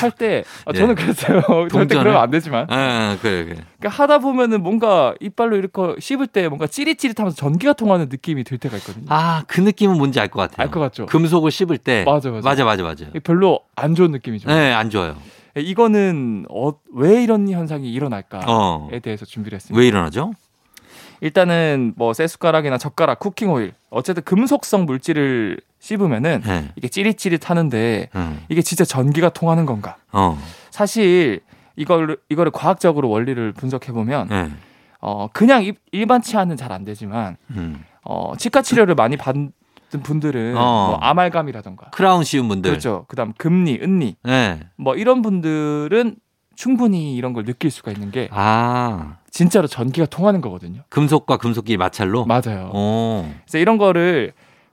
할때 0.00 0.44
아, 0.64 0.72
네. 0.72 0.78
저는 0.78 0.94
그랬어요. 0.94 1.40
절대 1.46 1.68
동전을? 1.68 2.02
그러면 2.04 2.20
안 2.22 2.30
되지만 2.30 2.66
아, 2.70 3.16
그래, 3.20 3.44
그래. 3.44 3.56
그러니까 3.78 3.88
하다 4.02 4.18
보면은 4.18 4.62
뭔가 4.62 5.14
이빨로 5.20 5.56
이렇게 5.56 6.00
씹을 6.00 6.26
때 6.28 6.48
뭔가 6.48 6.66
찌릿찌릿하면서 6.66 7.36
전기가 7.36 7.72
통하는 7.72 8.08
느낌이 8.10 8.44
들 8.44 8.58
때가 8.58 8.76
있거든요. 8.78 9.06
아, 9.08 9.44
그 9.46 9.60
느낌은 9.60 9.96
뭔지 9.96 10.20
알 10.20 10.28
것 10.28 10.40
같아요. 10.40 10.64
알 10.66 10.70
것 10.70 10.80
같죠? 10.80 11.06
금속을 11.06 11.50
씹을 11.50 11.78
때. 11.78 12.04
맞아, 12.04 12.30
맞아. 12.30 12.48
맞아, 12.48 12.64
맞아, 12.64 12.82
맞아. 12.82 13.06
별로 13.24 13.60
안 13.76 13.94
좋은 13.94 14.10
느낌이죠. 14.10 14.48
네, 14.48 14.72
안 14.72 14.90
좋아요. 14.90 15.16
이거는 15.56 16.46
어, 16.50 16.72
왜 16.94 17.22
이런 17.22 17.48
현상이 17.48 17.90
일어날까에 17.92 18.42
어. 18.46 18.88
대해서 19.02 19.24
준비를 19.24 19.56
했습니다. 19.56 19.78
왜 19.80 19.86
이러나죠? 19.88 20.32
일단은 21.20 21.94
뭐 21.96 22.12
쇠숟가락이나 22.12 22.78
젓가락, 22.78 23.18
쿠킹 23.18 23.50
오일 23.50 23.72
어쨌든 23.90 24.22
금속성 24.22 24.86
물질을 24.86 25.58
씹으면은 25.80 26.42
네. 26.44 26.68
이게 26.76 26.88
찌릿찌릿 26.88 27.48
하는데 27.50 28.08
음. 28.14 28.40
이게 28.48 28.62
진짜 28.62 28.84
전기가 28.84 29.28
통하는 29.28 29.66
건가? 29.66 29.96
어. 30.12 30.38
사실 30.70 31.40
이걸 31.76 32.18
이거를 32.28 32.50
과학적으로 32.52 33.08
원리를 33.08 33.52
분석해 33.52 33.92
보면 33.92 34.28
네. 34.28 34.50
어 35.00 35.28
그냥 35.32 35.62
일- 35.64 35.76
일반 35.92 36.20
치아는 36.22 36.56
잘 36.56 36.72
안 36.72 36.84
되지만 36.84 37.36
음. 37.50 37.84
어 38.04 38.32
치과 38.36 38.62
치료를 38.62 38.94
많이 38.96 39.16
받은 39.16 39.52
분들은 40.02 40.56
어. 40.56 40.60
뭐 40.88 40.94
아말감이라던가 40.96 41.90
크라운 41.90 42.24
씌운 42.24 42.48
분들. 42.48 42.70
그렇죠. 42.72 43.04
그다음 43.08 43.32
금리, 43.38 43.78
은니 43.80 44.16
네. 44.24 44.60
뭐 44.76 44.96
이런 44.96 45.22
분들은 45.22 46.16
충분히 46.56 47.14
이런 47.14 47.32
걸 47.34 47.44
느낄 47.44 47.70
수가 47.70 47.92
있는 47.92 48.10
게 48.10 48.28
아, 48.32 49.18
진짜로 49.30 49.68
전기가 49.68 50.06
통하는 50.06 50.40
거거든요. 50.40 50.82
금속과 50.88 51.36
금속끼리 51.36 51.76
마찰로? 51.76 52.24
맞아요. 52.24 52.70
어, 52.74 53.32
그래서 53.44 53.58
이런 53.58 53.78
거를 53.78 54.32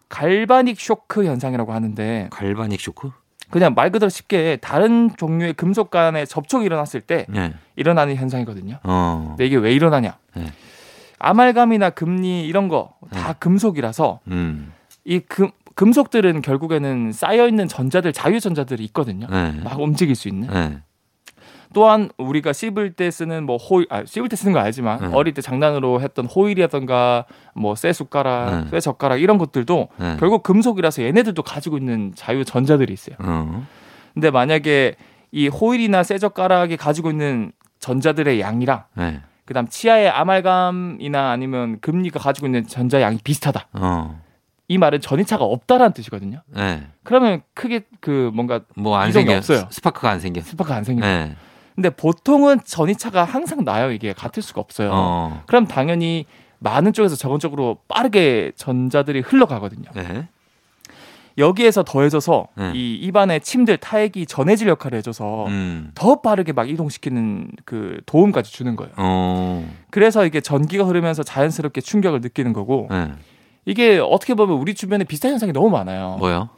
갈바닉 0.10 0.80
쇼크 0.80 1.26
현상이라고 1.26 1.74
하는데 1.74 2.28
갈바닉 2.32 2.80
쇼크? 2.80 3.12
그냥 3.50 3.74
말 3.76 3.92
그대로 3.92 4.10
쉽게 4.10 4.58
다른 4.58 5.10
종류의 5.16 5.54
금속 5.54 5.92
간의 5.92 6.28
접촉이 6.28 6.66
일어났을 6.66 7.02
때 7.02 7.26
네. 7.30 7.54
일어나는 7.76 8.16
현상이거든요. 8.16 8.80
어, 8.84 9.26
근데 9.30 9.46
이게 9.46 9.56
왜 9.56 9.72
일어나냐? 9.74 10.18
네. 10.36 10.52
아말감이나 11.20 11.92
금리 11.92 12.46
이런 12.46 12.68
거다 12.68 12.94
네. 13.12 13.34
금속이라서 13.40 14.20
음, 14.28 14.74
이 15.06 15.20
금, 15.20 15.52
금속들은 15.76 16.42
결국에는 16.42 17.12
쌓여 17.12 17.48
있는 17.48 17.68
전자들 17.68 18.14
자유 18.14 18.40
전자들이 18.40 18.84
있거든요. 18.86 19.28
네. 19.30 19.52
막 19.64 19.80
움직일 19.80 20.16
수 20.16 20.28
있는. 20.28 20.82
네. 21.68 21.74
또한 21.74 22.10
우리가 22.18 22.54
씹을 22.54 22.94
때 22.94 23.12
쓰는 23.12 23.46
뭐 23.46 23.58
호일, 23.58 23.88
아, 23.90 24.04
씹을 24.06 24.30
때 24.30 24.36
쓰는 24.36 24.54
거 24.54 24.60
알지만 24.60 25.00
네. 25.00 25.08
어릴 25.14 25.34
때 25.34 25.42
장난으로 25.42 26.02
했던 26.02 26.26
호일이라던가 26.26 27.26
뭐쇠 27.56 27.94
숟가락, 27.94 28.64
네. 28.66 28.70
쇠 28.72 28.80
젓가락 28.80 29.22
이런 29.22 29.38
것들도 29.38 29.90
네. 29.98 30.18
결국 30.20 30.44
금속이라서 30.44 31.04
얘네들도 31.04 31.42
가지고 31.44 31.78
있는 31.78 32.14
자유 32.16 32.46
전자들이 32.46 32.94
있어요. 32.94 33.16
어, 33.20 33.66
근데 34.14 34.32
만약에 34.32 34.96
이 35.32 35.48
호일이나 35.48 36.04
쇠 36.04 36.18
젓가락이 36.18 36.78
가지고 36.78 37.10
있는 37.10 37.52
전자들의 37.80 38.40
양이랑 38.40 38.84
네. 38.96 39.22
그다음 39.46 39.68
치아의 39.68 40.10
아말감이나 40.10 41.30
아니면 41.30 41.80
금리가 41.82 42.20
가지고 42.20 42.48
있는 42.48 42.66
전자 42.66 43.02
양이 43.02 43.20
비슷하다. 43.24 43.68
어, 43.74 44.22
이 44.68 44.78
말은 44.80 45.02
전이차가 45.02 45.44
없다라는 45.44 45.94
뜻이거든요. 45.94 46.42
네. 46.48 46.88
그러면 47.04 47.42
크게 47.54 47.82
그 48.00 48.32
뭔가 48.34 48.62
뭐안 48.76 49.10
이동이 49.10 49.26
생겨. 49.26 49.38
없어요. 49.38 49.68
스파크가 49.70 50.10
안 50.10 50.20
생겨. 50.20 50.42
스파크가 50.42 50.76
안 50.76 50.84
생겨요. 50.84 51.06
네. 51.08 51.36
근데 51.76 51.90
보통은 51.90 52.60
전이차가 52.64 53.24
항상 53.24 53.66
나요. 53.66 53.92
이게 53.92 54.14
같을 54.14 54.42
수가 54.42 54.62
없어요. 54.62 54.90
어, 54.94 55.44
그럼 55.46 55.68
당연히 55.68 56.26
많은 56.60 56.94
쪽에서 56.94 57.16
저건 57.16 57.40
쪽으로 57.40 57.78
빠르게 57.88 58.54
전자들이 58.56 59.20
흘러가거든요. 59.20 59.90
네. 59.94 60.28
여기에서 61.38 61.84
더해져서 61.84 62.48
네. 62.56 62.72
이 62.76 62.96
입안의 62.96 63.42
침들 63.42 63.76
타액이 63.78 64.26
전해질 64.26 64.70
역할을 64.70 64.98
해줘서 65.00 65.48
음, 65.48 65.92
더 65.94 66.22
빠르게 66.22 66.54
막 66.54 66.70
이동시키는 66.70 67.52
그 67.66 68.00
도움까지 68.06 68.54
주는 68.54 68.78
거예요. 68.78 68.94
어, 68.96 69.70
그래서 69.90 70.26
이게 70.26 70.40
전기가 70.40 70.86
흐르면서 70.86 71.24
자연스럽게 71.24 71.82
충격을 71.82 72.22
느끼는 72.22 72.54
거고 72.54 72.88
네. 72.90 73.12
이게 73.66 74.00
어떻게 74.00 74.34
보면 74.34 74.58
우리 74.58 74.74
주변에 74.76 75.04
비슷한 75.04 75.32
현상이 75.32 75.52
너무 75.52 75.70
많아요. 75.70 76.16
뭐요? 76.20 76.50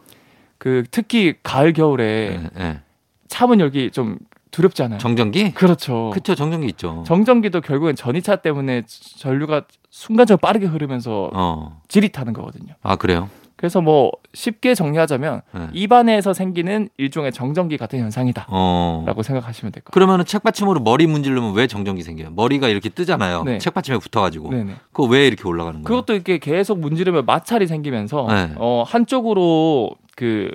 그 0.59 0.83
특히 0.91 1.33
가을 1.41 1.73
겨울에 1.73 2.39
네. 2.39 2.49
네. 2.55 2.79
차문 3.27 3.59
열기 3.59 3.89
좀 3.91 4.19
두렵지 4.51 4.83
않아요? 4.83 4.99
정전기? 4.99 5.51
그렇죠. 5.53 6.11
그쵸, 6.13 6.35
정전기 6.35 6.67
있죠. 6.69 7.03
정전기도 7.05 7.61
결국엔 7.61 7.95
전이차 7.95 8.37
때문에 8.37 8.83
전류가 8.87 9.63
순간적으로 9.89 10.39
빠르게 10.39 10.65
흐르면서 10.65 11.29
어, 11.33 11.81
지릿하는 11.87 12.33
거거든요. 12.33 12.73
아, 12.83 12.95
그래요? 12.95 13.29
그래서 13.55 13.81
뭐 13.81 14.11
쉽게 14.35 14.75
정리하자면 14.75 15.41
네. 15.51 15.67
입안에서 15.73 16.31
생기는 16.33 16.89
일종의 16.97 17.31
정전기 17.31 17.77
같은 17.77 17.97
현상이다라고 17.99 18.51
어. 18.51 19.03
생각하시면 19.23 19.71
될 19.71 19.81
것 19.81 19.85
같아요. 19.85 19.93
그러면은 19.95 20.25
책받침으로 20.25 20.79
머리 20.81 21.07
문지르면 21.07 21.53
왜 21.55 21.65
정전기 21.65 22.03
생겨요? 22.03 22.29
머리가 22.35 22.67
이렇게 22.67 22.89
뜨잖아요. 22.89 23.43
네. 23.45 23.57
책받침에 23.57 23.97
붙어가지고. 23.97 24.51
네네. 24.51 24.73
그거 24.91 25.05
왜 25.09 25.25
이렇게 25.25 25.41
올라가는 25.47 25.81
거예요? 25.81 25.85
그것도 25.85 26.13
이렇게 26.13 26.37
계속 26.37 26.79
문지르면 26.79 27.25
마찰이 27.25 27.65
생기면서 27.65 28.27
네. 28.29 28.51
어, 28.57 28.83
한쪽으로 28.85 29.89
그, 30.15 30.51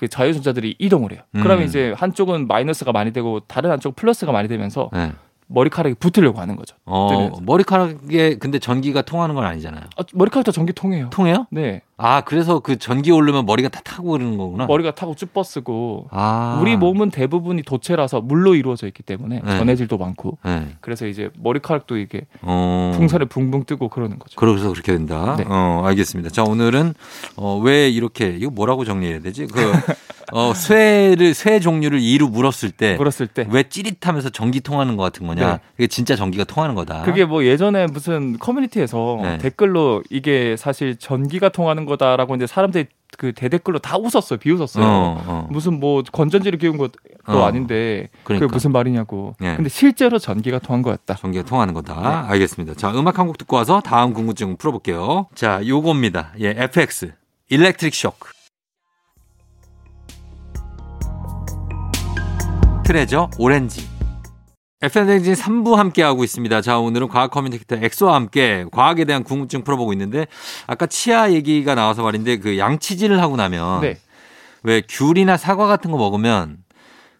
그 0.00 0.08
자유전자들이 0.08 0.76
이동을 0.78 1.12
해요. 1.12 1.20
음. 1.34 1.42
그러면 1.42 1.66
이제 1.66 1.92
한쪽은 1.94 2.48
마이너스가 2.48 2.90
많이 2.90 3.12
되고 3.12 3.40
다른 3.40 3.70
한쪽 3.70 3.96
플러스가 3.96 4.32
많이 4.32 4.48
되면서 4.48 4.88
네. 4.94 5.12
머리카락이 5.46 5.96
붙으려고 5.96 6.40
하는 6.40 6.56
거죠. 6.56 6.74
어, 6.86 7.08
뜨면서. 7.10 7.42
머리카락에 7.42 8.38
근데 8.38 8.58
전기가 8.58 9.02
통하는 9.02 9.34
건 9.34 9.44
아니잖아요. 9.44 9.82
아, 9.98 10.02
머리카락도 10.14 10.52
전기 10.52 10.72
통해요. 10.72 11.10
통해요? 11.10 11.46
네. 11.50 11.82
아, 12.02 12.22
그래서 12.22 12.60
그 12.60 12.78
전기 12.78 13.10
오르면 13.10 13.44
머리가 13.44 13.68
다 13.68 13.80
타고 13.84 14.12
그러는 14.12 14.38
거구나. 14.38 14.64
머리가 14.66 14.92
타고 14.92 15.14
쭉 15.14 15.32
뻗쓰고 15.34 16.08
아. 16.10 16.58
우리 16.62 16.76
몸은 16.76 17.10
대부분이 17.10 17.62
도체라서 17.62 18.22
물로 18.22 18.54
이루어져 18.54 18.86
있기 18.86 19.02
때문에 19.02 19.42
네. 19.44 19.58
전해질도 19.58 19.98
많고 19.98 20.38
네. 20.44 20.68
그래서 20.80 21.06
이제 21.06 21.28
머리카락도 21.38 21.98
이게 21.98 22.22
어. 22.40 22.92
풍선에 22.96 23.26
붕붕 23.26 23.64
뜨고 23.64 23.88
그러는 23.88 24.18
거죠. 24.18 24.36
그래서 24.36 24.70
그렇게 24.72 24.92
된다. 24.92 25.36
네. 25.36 25.44
어, 25.46 25.82
알겠습니다. 25.84 26.30
자, 26.30 26.42
오늘은 26.42 26.94
어, 27.36 27.60
왜 27.62 27.90
이렇게 27.90 28.28
이거 28.38 28.50
뭐라고 28.50 28.84
정리해야 28.86 29.20
되지? 29.20 29.46
그 29.46 29.60
어, 30.32 30.54
쇠를 30.54 31.34
쇠 31.34 31.58
종류를 31.58 32.00
이루 32.00 32.28
물었을 32.28 32.70
때 32.70 32.94
물었을 32.96 33.26
때 33.26 33.46
왜 33.50 33.64
찌릿하면서 33.64 34.30
전기 34.30 34.60
통하는 34.60 34.96
것 34.96 35.02
같은 35.02 35.26
거냐? 35.26 35.54
네. 35.54 35.58
이게 35.76 35.86
진짜 35.88 36.14
전기가 36.14 36.44
통하는 36.44 36.74
거다. 36.76 37.02
그게 37.02 37.24
뭐 37.24 37.44
예전에 37.44 37.86
무슨 37.88 38.38
커뮤니티에서 38.38 39.18
네. 39.22 39.38
댓글로 39.38 40.04
이게 40.08 40.54
사실 40.56 40.94
전기가 40.96 41.48
통하는 41.48 41.84
거다라고 41.90 42.34
이제 42.36 42.46
사람들이 42.46 42.86
그 43.18 43.32
대댓글로 43.34 43.80
다 43.80 43.98
웃었어요. 43.98 44.38
비웃었어요. 44.38 44.84
어, 44.84 45.22
어. 45.26 45.48
무슨 45.50 45.78
뭐 45.78 46.02
건전지를 46.10 46.58
끼운 46.58 46.78
것도 46.78 46.92
어. 47.26 47.42
아닌데 47.42 48.08
그러니까. 48.24 48.46
그게 48.46 48.54
무슨 48.54 48.72
말이냐고. 48.72 49.34
네. 49.40 49.56
근데 49.56 49.68
실제로 49.68 50.18
전기가 50.18 50.58
통한 50.58 50.80
거였다. 50.82 51.16
전기가 51.16 51.44
통하는 51.44 51.74
거다. 51.74 51.94
네. 52.00 52.28
알겠습니다. 52.32 52.74
자, 52.74 52.90
음악 52.92 53.18
한 53.18 53.26
곡 53.26 53.36
듣고 53.36 53.56
와서 53.56 53.80
다음 53.84 54.14
궁금증 54.14 54.56
풀어볼게요. 54.56 55.26
자, 55.34 55.60
요겁니다. 55.66 56.32
예, 56.40 56.54
FX. 56.56 57.12
Electric 57.50 57.94
Shock. 57.94 58.30
Treasure 62.84 63.28
Orange. 63.38 63.86
FM대행진 64.82 65.34
3부 65.34 65.74
함께하고 65.74 66.24
있습니다. 66.24 66.62
자, 66.62 66.78
오늘은 66.78 67.08
과학 67.08 67.30
커뮤니케이터 67.30 67.76
엑소와 67.76 68.14
함께 68.14 68.64
과학에 68.72 69.04
대한 69.04 69.24
궁금증 69.24 69.62
풀어보고 69.62 69.92
있는데, 69.92 70.26
아까 70.66 70.86
치아 70.86 71.32
얘기가 71.32 71.74
나와서 71.74 72.02
말인데, 72.02 72.38
그 72.38 72.56
양치질을 72.56 73.20
하고 73.20 73.36
나면, 73.36 73.82
네. 73.82 73.98
왜 74.62 74.80
귤이나 74.88 75.36
사과 75.36 75.66
같은 75.66 75.90
거 75.90 75.98
먹으면, 75.98 76.58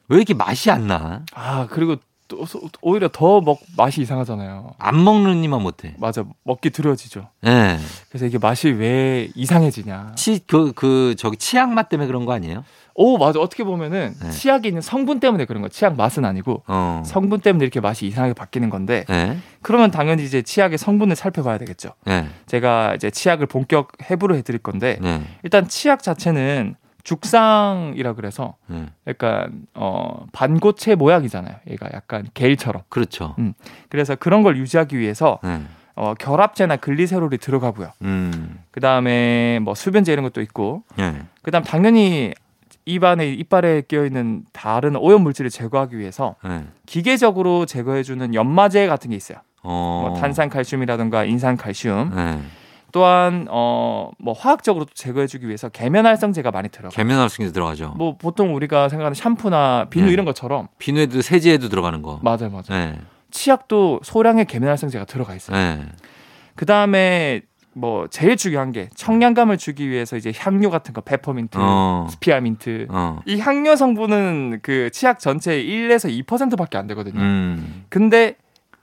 왜 0.09 0.17
이렇게 0.17 0.33
맛이 0.33 0.71
안 0.71 0.87
나? 0.87 1.23
아 1.35 1.67
그리고 1.71 1.97
또 2.29 2.47
소- 2.47 2.63
오히려 2.81 3.09
더 3.13 3.41
먹 3.43 3.61
맛이 3.77 4.01
이상하잖아요. 4.01 4.71
안 4.79 5.05
먹는 5.05 5.45
이만 5.45 5.61
못해. 5.63 5.95
맞아 5.99 6.25
먹기 6.45 6.71
두려워지죠. 6.71 7.29
예. 7.47 7.79
그래서 8.09 8.25
이게 8.27 8.39
맛이 8.39 8.69
왜 8.71 9.29
이상해지냐. 9.35 10.13
치, 10.17 10.41
그, 10.47 10.73
그, 10.73 11.15
저기 11.19 11.37
치약 11.37 11.73
맛 11.73 11.89
때문에 11.91 12.07
그런 12.07 12.25
거 12.25 12.33
아니에요? 12.33 12.65
오 12.95 13.19
맞아 13.19 13.41
어떻게 13.41 13.65
보면은 13.65 14.15
네. 14.21 14.31
치약에 14.31 14.69
있는 14.69 14.83
성분 14.83 15.21
때문에 15.21 15.45
그런 15.45 15.63
거. 15.63 15.69
치약 15.69 15.97
맛은 15.97 16.25
아니고 16.25 16.63
어. 16.67 17.03
성분 17.05 17.41
때문에 17.41 17.65
이렇게 17.65 17.81
맛이 17.81 18.07
이상하게 18.07 18.35
바뀌는 18.35 18.71
건데 18.71 19.05
예. 19.11 19.37
그러면 19.63 19.91
당연히 19.91 20.25
이제 20.25 20.43
치약의 20.43 20.79
성분을 20.79 21.17
살펴봐야 21.17 21.59
되겠죠. 21.59 21.91
예. 22.09 22.27
제가 22.47 22.95
이제 22.95 23.11
치약을 23.11 23.47
본격 23.47 23.93
해부를 24.11 24.37
해드릴 24.37 24.59
건데 24.59 24.99
네. 25.01 25.23
일단 25.43 25.69
치약 25.69 26.03
자체는 26.03 26.75
죽상이라 27.03 28.13
그래서 28.15 28.57
네. 28.67 28.87
약간 29.07 29.63
어 29.75 30.27
반고체 30.33 30.95
모양이잖아요. 30.95 31.57
얘가 31.71 31.89
약간 31.95 32.27
게일처럼. 32.35 32.83
그렇죠. 32.89 33.35
그래서 33.89 34.17
그런 34.17 34.43
걸 34.43 34.59
유지하기 34.59 34.99
위해서 34.99 35.39
네. 35.43 35.63
어 35.95 36.15
결합제나 36.15 36.77
글리세롤이 36.77 37.39
들어가고요. 37.39 37.91
음. 38.03 38.59
그 38.71 38.81
다음에 38.81 39.59
뭐 39.61 39.75
수변제 39.75 40.13
이런 40.13 40.23
것도 40.25 40.41
있고, 40.43 40.83
예. 40.99 41.23
그 41.43 41.51
다음 41.51 41.65
당연히 41.65 42.33
입안에 42.95 43.29
이빨에 43.33 43.83
끼어 43.89 44.05
있는 44.05 44.45
다른 44.53 44.97
오염 44.97 45.23
물질을 45.23 45.51
제거하기 45.51 45.99
위해서 45.99 46.37
예. 46.47 46.65
기계적으로 46.87 47.67
제거해주는 47.67 48.35
연마제 48.35 48.87
같은 48.87 49.11
게 49.11 49.17
있어요. 49.17 49.39
어. 49.63 50.07
뭐 50.09 50.21
탄산칼슘이라든가 50.21 51.25
인산칼슘. 51.25 52.13
예. 52.17 52.39
또한 52.93 53.47
어 53.51 54.11
뭐 54.19 54.35
화학적으로 54.35 54.85
또 54.85 54.91
제거해주기 54.95 55.47
위해서 55.47 55.69
계면활성제가 55.69 56.51
많이 56.51 56.69
들어가. 56.69 56.89
요 56.89 56.91
계면활성제 56.95 57.53
들어가죠. 57.53 57.95
뭐 57.97 58.17
보통 58.17 58.55
우리가 58.55 58.89
생각하는 58.89 59.15
샴푸나 59.15 59.87
비누 59.89 60.07
네. 60.07 60.13
이런 60.13 60.27
것처럼 60.27 60.69
비누에도 60.79 61.23
세제에도 61.23 61.69
들어가는 61.69 62.03
거. 62.03 62.21
맞아요, 62.23 62.51
맞아요. 62.51 62.65
예. 62.73 62.99
치약도 63.31 64.01
소량의 64.03 64.45
계면활성제가 64.47 65.05
들어가 65.07 65.35
있어요. 65.35 65.57
예. 65.57 65.81
그 66.57 66.67
다음에 66.67 67.41
뭐 67.73 68.07
제일 68.09 68.37
중요한 68.37 68.73
게 68.73 68.89
청량감을 68.95 69.57
주기 69.57 69.89
위해서 69.89 70.17
이제 70.17 70.33
향료 70.37 70.71
같은 70.71 70.93
거 70.93 71.01
페퍼민트, 71.01 71.59
어. 71.61 72.09
스피아민트. 72.11 72.87
어. 72.91 73.21
이 73.27 73.39
향료 73.39 73.77
성분은 73.77 74.61
그 74.63 74.91
치약 74.91 75.21
전체의 75.21 75.65
1에서 75.65 76.25
2%밖에 76.27 76.79
안 76.79 76.87
되거든요. 76.89 77.21
음. 77.21 77.85
근데 77.89 78.35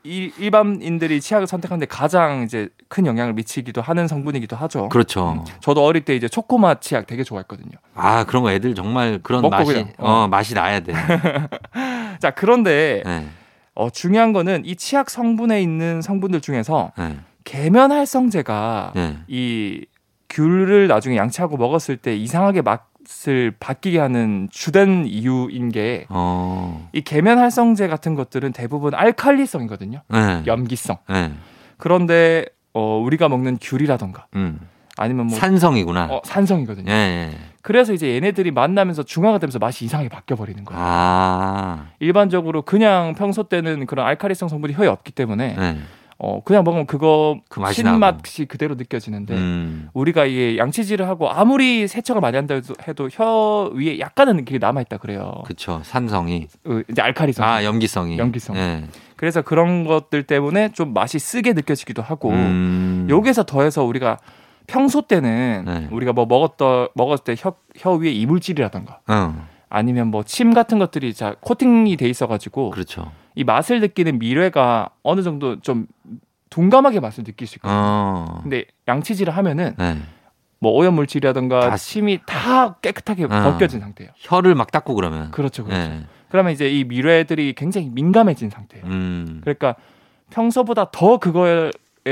이 0.04 0.32
일반인들이 0.40 1.20
치약을 1.20 1.48
선택하는데 1.48 1.86
가장 1.88 2.44
이제 2.44 2.70
큰 2.88 3.06
영향을 3.06 3.34
미치기도 3.34 3.82
하는 3.82 4.08
성분이기도 4.08 4.56
하죠. 4.56 4.88
그렇죠. 4.88 5.44
저도 5.60 5.84
어릴 5.84 6.06
때 6.06 6.16
이제 6.16 6.30
초코맛 6.30 6.82
치약 6.82 7.08
되게 7.08 7.24
좋아했거든요. 7.24 7.72
아, 7.94 8.24
그런 8.24 8.44
거 8.44 8.52
애들 8.52 8.74
정말 8.74 9.20
그런 9.22 9.42
맛이 9.50 9.74
그냥, 9.74 9.92
어. 9.98 10.10
어. 10.10 10.28
맛이 10.30 10.54
나야 10.54 10.80
돼. 10.80 10.94
자 12.22 12.32
그런데 12.32 13.04
네. 13.06 13.28
어, 13.76 13.90
중요한 13.90 14.32
거는 14.32 14.64
이 14.66 14.76
치약 14.78 15.10
성분에 15.10 15.62
있는 15.62 16.02
성분들 16.02 16.40
중에서 16.40 16.94
네. 16.98 17.18
계면 17.48 17.94
활성제가 17.94 18.92
네. 18.94 19.18
이 19.28 19.86
귤을 20.30 20.90
나중에 20.90 21.16
양치하고 21.16 21.56
먹었을 21.56 21.96
때 21.96 22.14
이상하게 22.14 22.62
맛을 22.62 23.56
바뀌게 23.58 24.00
하는 24.00 24.50
주된 24.52 25.06
이유인 25.06 25.72
게이 25.72 26.08
어. 26.10 26.90
계면 27.06 27.38
활성제 27.38 27.88
같은 27.88 28.16
것들은 28.16 28.52
대부분 28.52 28.94
알칼리성이거든요. 28.94 30.02
네. 30.10 30.44
염기성. 30.46 30.98
네. 31.08 31.32
그런데 31.78 32.46
어, 32.74 33.02
우리가 33.02 33.30
먹는 33.30 33.60
귤이라던가 33.62 34.28
음. 34.36 34.60
아니면 34.98 35.28
뭐 35.28 35.40
산성이구나. 35.40 36.08
어, 36.12 36.22
산성이거든요. 36.26 36.92
그래서 37.62 37.94
이제 37.94 38.14
얘네들이 38.16 38.52
만나면서 38.52 39.04
중화가 39.04 39.38
되면서 39.40 39.58
맛이 39.58 39.86
이상하게 39.86 40.10
바뀌어 40.10 40.36
버리는 40.36 40.66
거예요. 40.66 40.82
아. 40.84 41.86
일반적으로 42.00 42.64
그냥 42.64 43.16
평소 43.18 43.44
때는 43.44 43.86
그런 43.86 44.06
알칼리성 44.06 44.50
성분이 44.50 44.74
혀에 44.74 44.88
없기 44.88 45.14
때문에 45.14 45.56
네. 45.56 45.78
어 46.20 46.42
그냥 46.44 46.64
먹으면 46.64 46.88
그거 46.88 47.40
그 47.48 47.60
맛이 47.60 47.82
신맛이 47.84 48.46
그대로 48.46 48.74
느껴지는데 48.76 49.36
음. 49.36 49.90
우리가 49.94 50.26
이게 50.26 50.58
양치질을 50.58 51.08
하고 51.08 51.30
아무리 51.30 51.88
세척을 51.88 52.22
많이 52.22 52.36
한다 52.38 52.56
해도, 52.56 52.74
해도 52.88 53.08
혀 53.12 53.70
위에 53.76 54.00
약간은 54.00 54.38
그게 54.46 54.58
남아 54.58 54.82
있다 54.82 54.98
그래요. 54.98 55.44
그쵸. 55.46 55.80
산성이. 55.84 56.48
어, 56.66 56.82
이제 56.90 57.02
알칼리성. 57.04 57.46
아, 57.48 57.64
염기성이. 57.64 58.18
염기성. 58.18 58.56
예. 58.58 58.86
그래서 59.16 59.42
그런 59.44 59.84
것들 59.86 60.24
때문에 60.24 60.72
좀 60.74 60.94
맛이 60.94 61.20
쓰게 61.20 61.54
느껴지기도 61.54 62.02
하고 62.02 62.32
음. 62.32 63.08
여기서 63.10 63.44
더해서 63.44 63.84
우리가 63.84 64.18
평소 64.66 65.02
때는 65.02 65.64
네. 65.66 65.88
우리가 65.92 66.14
뭐 66.14 66.26
먹었던 66.26 66.90
먹었을 66.96 67.24
때 67.24 67.36
혀 67.38 67.54
혀 67.78 67.92
위에 67.92 68.10
이물질이라던가 68.12 69.02
어. 69.08 69.48
아니면 69.70 70.08
뭐 70.08 70.24
침 70.24 70.54
같은 70.54 70.80
것들이 70.80 71.14
자 71.14 71.36
코팅이 71.42 71.96
돼 71.96 72.10
있어가지고 72.10 72.72
그렇죠. 72.72 73.12
이 73.38 73.44
맛을 73.44 73.80
느끼는 73.82 74.18
미뢰가 74.18 74.90
어느 75.04 75.22
정도 75.22 75.62
좀 75.62 75.86
둔감하게 76.50 77.00
맛을 77.00 77.24
느낄 77.24 77.48
수 77.48 77.58
있거든요. 77.58 77.78
어. 77.80 78.40
근데 78.42 78.66
양치질을 78.88 79.38
하면은 79.38 79.76
네. 79.78 79.98
뭐 80.58 80.72
오염 80.72 80.96
물질이라든가 80.96 81.70
다 81.70 81.78
침이 81.78 82.20
다 82.26 82.74
깨끗하게 82.82 83.28
벗겨진 83.28 83.80
상태예요. 83.80 84.12
혀를 84.16 84.56
막 84.56 84.72
닦고 84.72 84.96
그러면. 84.96 85.30
그렇죠, 85.30 85.64
그렇죠. 85.64 85.82
예. 85.82 86.06
그러면 86.30 86.52
이제 86.52 86.68
이 86.68 86.84
미뢰들이 86.84 87.54
굉장히 87.54 87.92
민감해진 87.92 88.50
상태예요. 88.50 88.88
음. 88.88 89.42
그러니까 89.42 89.76
평소보다 90.32 90.90
더 90.92 91.18
그거에 91.18 91.70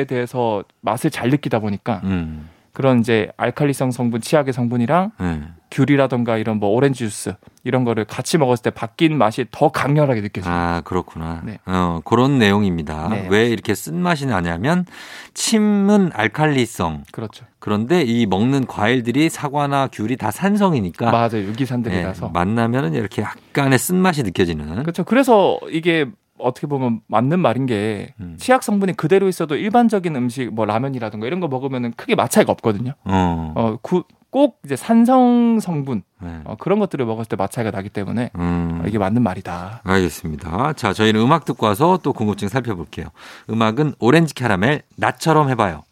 대해서 0.07 0.63
맛을 0.81 1.09
잘 1.09 1.31
느끼다 1.31 1.57
보니까 1.57 2.01
음. 2.03 2.49
그런 2.71 2.99
이제 2.99 3.31
알칼리성 3.37 3.89
성분, 3.89 4.21
치약의 4.21 4.53
성분이랑 4.53 5.11
예. 5.21 5.41
귤이라던가 5.75 6.37
이런 6.37 6.57
뭐 6.57 6.69
오렌지 6.69 6.99
주스 6.99 7.33
이런 7.65 7.83
거를 7.83 8.05
같이 8.05 8.37
먹었을 8.37 8.63
때 8.63 8.69
바뀐 8.69 9.17
맛이 9.17 9.45
더 9.51 9.69
강렬하게 9.69 10.21
느껴져요. 10.21 10.53
아, 10.53 10.81
그렇구나. 10.85 11.41
네. 11.43 11.59
어, 11.65 11.99
그런 12.05 12.39
내용입니다. 12.39 13.09
네. 13.09 13.27
왜 13.29 13.49
이렇게 13.49 13.75
쓴맛이 13.75 14.25
나냐면 14.25 14.85
침은 15.33 16.11
알칼리성. 16.13 17.03
그렇죠. 17.11 17.45
그런데 17.59 18.03
이 18.03 18.25
먹는 18.25 18.67
과일들이 18.67 19.29
사과나 19.29 19.89
귤이 19.91 20.15
다 20.15 20.31
산성이니까 20.31 21.11
맞아요. 21.11 21.29
예, 21.35 21.43
유기산들이라서. 21.43 22.29
만나면은 22.29 22.93
이렇게 22.93 23.21
약간의 23.21 23.77
쓴맛이 23.77 24.23
느껴지는. 24.23 24.83
그렇죠. 24.83 25.03
그래서 25.03 25.59
이게 25.69 26.05
어떻게 26.37 26.67
보면 26.67 27.01
맞는 27.07 27.39
말인 27.39 27.65
게 27.65 28.13
음. 28.19 28.35
치약 28.37 28.63
성분이 28.63 28.93
그대로 28.93 29.27
있어도 29.27 29.55
일반적인 29.55 30.15
음식 30.15 30.53
뭐 30.53 30.65
라면이라든가 30.65 31.27
이런 31.27 31.39
거 31.39 31.47
먹으면은 31.47 31.93
크게 31.97 32.15
맛 32.15 32.29
차이가 32.29 32.51
없거든요. 32.53 32.93
어. 33.05 33.53
어, 33.55 33.77
구- 33.81 34.03
꼭 34.35 34.59
이제 34.65 34.75
산성 34.75 35.61
성분 35.61 36.03
네. 36.21 36.41
어, 36.43 36.57
그런 36.59 36.79
것들을 36.79 37.05
먹었을 37.05 37.29
때 37.29 37.37
맛 37.37 37.51
차이가 37.51 37.71
나기 37.71 37.87
때문에 37.87 38.31
음. 38.35 38.81
어, 38.83 38.85
이게 38.85 38.97
맞는 38.97 39.23
말이다. 39.23 39.79
알겠습니다. 39.85 40.73
자, 40.73 40.91
저희는 40.91 41.21
음악 41.21 41.45
듣고 41.45 41.65
와서 41.67 41.97
또 42.03 42.11
궁금증 42.11 42.49
살펴볼게요. 42.49 43.05
음악은 43.49 43.93
오렌지 43.99 44.33
캐러멜 44.33 44.81
나처럼 44.97 45.49
해봐요. 45.51 45.83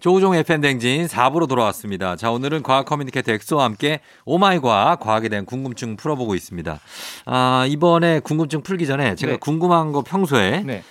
조우종 0.00 0.34
FM 0.34 0.60
대행진 0.60 1.06
4부로 1.06 1.48
돌아왔습니다. 1.48 2.14
자, 2.14 2.30
오늘은 2.30 2.62
과학 2.62 2.86
커뮤니케이터 2.86 3.32
엑소와 3.32 3.64
함께 3.64 4.00
오마이 4.24 4.60
과학, 4.60 5.00
과학에 5.00 5.28
대한 5.28 5.44
궁금증 5.44 5.96
풀어보고 5.96 6.36
있습니다. 6.36 6.78
아, 7.26 7.66
이번에 7.68 8.20
궁금증 8.20 8.62
풀기 8.62 8.86
전에 8.86 9.16
제가 9.16 9.32
네. 9.32 9.38
궁금한 9.38 9.90
거 9.90 10.02
평소에 10.02 10.62
네, 10.64 10.84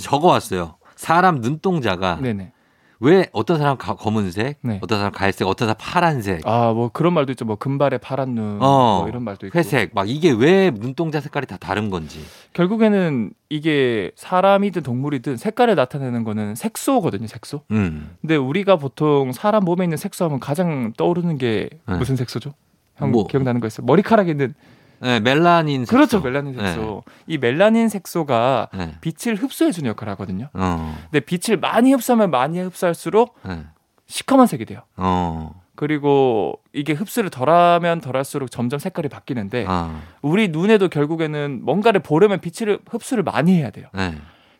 적어왔어요. 0.00 0.76
사람 0.94 1.40
눈동자가 1.40 2.18
네, 2.22 2.32
네. 2.32 2.52
왜 3.00 3.28
어떤 3.32 3.58
사람 3.58 3.76
가- 3.76 3.94
검은색, 3.94 4.58
네. 4.62 4.78
어떤 4.82 4.98
사람 4.98 5.12
갈색, 5.12 5.46
어떤 5.46 5.68
사람 5.68 5.76
파란색, 5.78 6.46
아, 6.46 6.72
뭐 6.72 6.88
그런 6.92 7.12
말도 7.12 7.32
있죠. 7.32 7.44
뭐 7.44 7.56
금발의 7.56 7.98
파란 7.98 8.34
눈, 8.34 8.58
어, 8.62 9.00
뭐 9.00 9.08
이런 9.08 9.22
말도 9.22 9.46
있고. 9.48 9.58
회색, 9.58 9.90
막 9.94 10.08
이게 10.08 10.30
왜 10.30 10.70
눈동자 10.70 11.20
색깔이 11.20 11.46
다 11.46 11.56
다른 11.58 11.90
건지. 11.90 12.20
결국에는 12.54 13.30
이게 13.50 14.10
사람이든 14.16 14.82
동물이든 14.82 15.36
색깔을 15.36 15.74
나타내는 15.74 16.24
거는 16.24 16.54
색소거든요. 16.54 17.26
색소. 17.26 17.62
음. 17.70 18.16
근데 18.22 18.36
우리가 18.36 18.76
보통 18.76 19.32
사람 19.32 19.64
몸에 19.64 19.84
있는 19.84 19.96
색소 19.98 20.24
하면 20.24 20.40
가장 20.40 20.92
떠오르는 20.96 21.36
게 21.38 21.68
네. 21.86 21.96
무슨 21.96 22.16
색소죠? 22.16 22.54
형 22.96 23.10
뭐. 23.12 23.26
기억나는 23.26 23.60
거 23.60 23.66
있어요? 23.66 23.84
머리카락에 23.86 24.30
있는 24.30 24.54
네, 25.00 25.20
멜라닌 25.20 25.84
색소. 25.84 25.96
그렇죠 25.96 26.20
멜라닌 26.20 26.54
색소. 26.54 27.02
이 27.26 27.38
멜라닌 27.38 27.88
색소가 27.88 28.68
네. 28.74 28.94
빛을 29.00 29.36
흡수해 29.36 29.72
주는 29.72 29.88
역할을 29.90 30.10
하거든요. 30.12 30.48
어. 30.54 30.96
근데 31.10 31.20
빛을 31.20 31.58
많이 31.58 31.92
흡수하면 31.92 32.30
많이 32.30 32.60
흡수할수록 32.60 33.36
네. 33.46 33.64
시커먼 34.06 34.46
색이 34.46 34.64
돼요. 34.64 34.80
어. 34.96 35.62
그리고 35.74 36.58
이게 36.72 36.94
흡수를 36.94 37.28
덜하면 37.30 38.00
덜할수록 38.00 38.50
점점 38.50 38.78
색깔이 38.78 39.08
바뀌는데 39.08 39.66
아. 39.68 40.00
우리 40.22 40.48
눈에도 40.48 40.88
결국에는 40.88 41.60
뭔가를 41.62 42.00
보려면 42.00 42.40
빛을 42.40 42.78
흡수를 42.88 43.22
많이 43.22 43.56
해야 43.58 43.70
돼요. 43.70 43.86
네. 43.92 44.14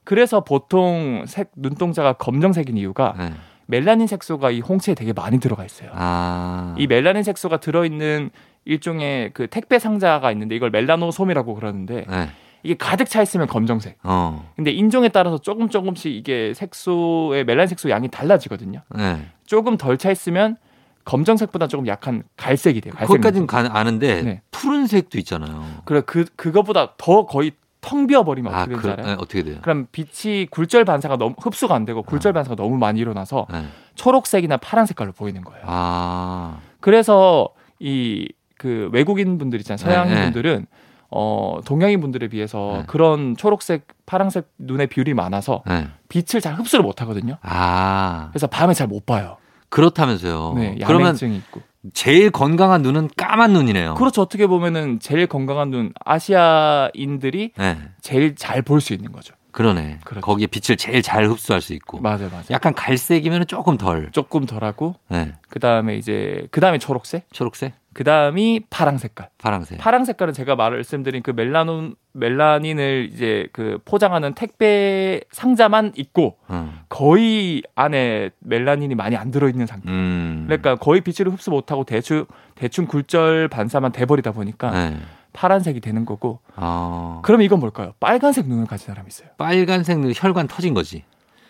그래서 0.04 0.44
보통 0.44 1.24
색 1.26 1.50
눈동자가 1.56 2.12
검정색인 2.12 2.76
이유가 2.76 3.14
네. 3.18 3.32
멜라닌 3.66 4.06
색소가 4.06 4.50
이 4.50 4.60
홍채에 4.60 4.94
되게 4.94 5.12
많이 5.12 5.40
들어가 5.40 5.64
있어요. 5.64 5.90
아. 5.94 6.74
이 6.78 6.86
멜라닌 6.86 7.22
색소가 7.22 7.56
들어있는 7.58 8.30
일종의 8.66 9.30
그 9.32 9.46
택배 9.46 9.78
상자가 9.78 10.30
있는데 10.32 10.54
이걸 10.54 10.70
멜라노솜이라고 10.70 11.54
그러는데 11.54 12.04
네. 12.08 12.28
이게 12.62 12.74
가득 12.76 13.08
차 13.08 13.22
있으면 13.22 13.46
검정색. 13.46 13.96
어. 14.02 14.52
근데 14.56 14.72
인종에 14.72 15.08
따라서 15.08 15.38
조금 15.38 15.68
조금씩 15.68 16.12
이게 16.12 16.52
색소의 16.52 17.44
멜라닌 17.44 17.68
색소 17.68 17.88
양이 17.90 18.08
달라지거든요. 18.08 18.82
네. 18.94 19.26
조금 19.46 19.76
덜 19.76 19.96
차 19.96 20.10
있으면 20.10 20.56
검정색보다 21.04 21.68
조금 21.68 21.86
약한 21.86 22.24
갈색이 22.36 22.80
돼요. 22.80 22.92
갈색. 22.94 23.46
가, 23.46 23.64
아는데 23.70 24.22
네. 24.22 24.42
푸른색도 24.50 25.16
있잖아요. 25.18 25.64
그래 25.84 26.02
그 26.04 26.24
그거보다 26.34 26.94
더 26.98 27.24
거의 27.24 27.52
텅 27.80 28.08
비어 28.08 28.24
버리면 28.24 28.52
아, 28.52 28.62
어떻게 28.62 28.74
그, 28.74 28.82
되는지 28.82 29.00
알아요? 29.00 29.14
네, 29.14 29.22
어떻게 29.22 29.42
돼요? 29.44 29.58
그럼 29.62 29.86
빛이 29.92 30.46
굴절 30.46 30.84
반사가 30.84 31.16
너무 31.18 31.36
흡수가 31.38 31.72
안 31.72 31.84
되고 31.84 32.02
굴절 32.02 32.32
반사가 32.32 32.56
너무 32.56 32.76
많이 32.76 32.98
일어나서 32.98 33.46
네. 33.48 33.66
초록색이나 33.94 34.56
파란 34.56 34.86
색깔로 34.86 35.12
보이는 35.12 35.44
거예요. 35.44 35.62
아. 35.66 36.58
그래서 36.80 37.50
이 37.78 38.28
그 38.58 38.88
외국인 38.92 39.38
분들 39.38 39.58
있잖아요. 39.60 39.78
서양인 39.84 40.14
네, 40.14 40.18
네. 40.20 40.24
분들은 40.24 40.66
어 41.10 41.60
동양인 41.64 42.00
분들에 42.00 42.28
비해서 42.28 42.78
네. 42.78 42.84
그런 42.86 43.36
초록색, 43.36 43.86
파란색 44.06 44.48
눈의 44.58 44.88
비율이 44.88 45.14
많아서 45.14 45.62
네. 45.66 45.86
빛을 46.08 46.40
잘 46.40 46.54
흡수를 46.54 46.82
못 46.82 47.00
하거든요. 47.02 47.36
아. 47.42 48.28
그래서 48.32 48.46
밤에 48.46 48.74
잘 48.74 48.88
못 48.88 49.06
봐요. 49.06 49.36
그렇다면서요. 49.68 50.54
네, 50.56 50.76
그러면 50.84 51.08
야맹증이 51.08 51.36
있고. 51.36 51.60
제일 51.92 52.30
건강한 52.30 52.82
눈은 52.82 53.10
까만 53.16 53.52
눈이네요. 53.52 53.94
그렇죠. 53.94 54.20
어떻게 54.22 54.46
보면은 54.48 54.98
제일 54.98 55.26
건강한 55.28 55.70
눈 55.70 55.92
아시아인들이 56.04 57.52
네. 57.56 57.78
제일 58.00 58.34
잘 58.34 58.62
볼 58.62 58.80
수 58.80 58.92
있는 58.92 59.12
거죠. 59.12 59.34
그러네. 59.52 60.00
그렇죠. 60.04 60.24
거기에 60.26 60.48
빛을 60.48 60.76
제일 60.76 61.02
잘 61.02 61.26
흡수할 61.28 61.60
수 61.62 61.72
있고. 61.74 62.00
맞아요, 62.00 62.28
맞아요. 62.30 62.44
약간 62.50 62.74
갈색이면 62.74 63.46
조금 63.46 63.78
덜. 63.78 64.10
조금 64.12 64.44
덜하고 64.44 64.96
네. 65.08 65.32
그 65.48 65.60
다음에 65.60 65.96
이제 65.96 66.46
그 66.50 66.60
다음에 66.60 66.78
초록색, 66.78 67.28
초록색, 67.32 67.72
그 67.96 68.04
다음이 68.04 68.60
파랑 68.68 68.98
색깔. 68.98 69.30
파랑색. 69.38 69.78
파랑 69.78 70.04
색깔은 70.04 70.34
제가 70.34 70.54
말씀드린 70.54 71.22
그 71.22 71.30
멜라논 71.30 71.94
멜라닌을 72.12 73.08
이제 73.10 73.48
그 73.54 73.78
포장하는 73.86 74.34
택배 74.34 75.22
상자만 75.30 75.92
있고 75.96 76.36
음. 76.50 76.78
거의 76.90 77.62
안에 77.74 78.32
멜라닌이 78.40 78.94
많이 78.94 79.16
안 79.16 79.30
들어 79.30 79.48
있는 79.48 79.64
상태. 79.64 79.88
음. 79.90 80.44
그러니까 80.46 80.74
거의 80.74 81.00
빛을 81.00 81.32
흡수 81.32 81.50
못하고 81.50 81.84
대충 81.84 82.26
대충 82.54 82.84
굴절 82.84 83.48
반사만 83.48 83.92
돼버리다 83.92 84.32
보니까 84.32 84.72
네. 84.72 84.98
파란색이 85.32 85.80
되는 85.80 86.04
거고. 86.04 86.40
어. 86.56 87.22
그럼 87.24 87.40
이건 87.40 87.60
뭘까요? 87.60 87.94
빨간색 87.98 88.46
눈을 88.46 88.66
가진 88.66 88.88
사람이 88.88 89.08
있어요. 89.08 89.30
빨간색 89.38 90.00
눈 90.00 90.12
혈관 90.14 90.48
터진 90.48 90.74
거지. 90.74 91.02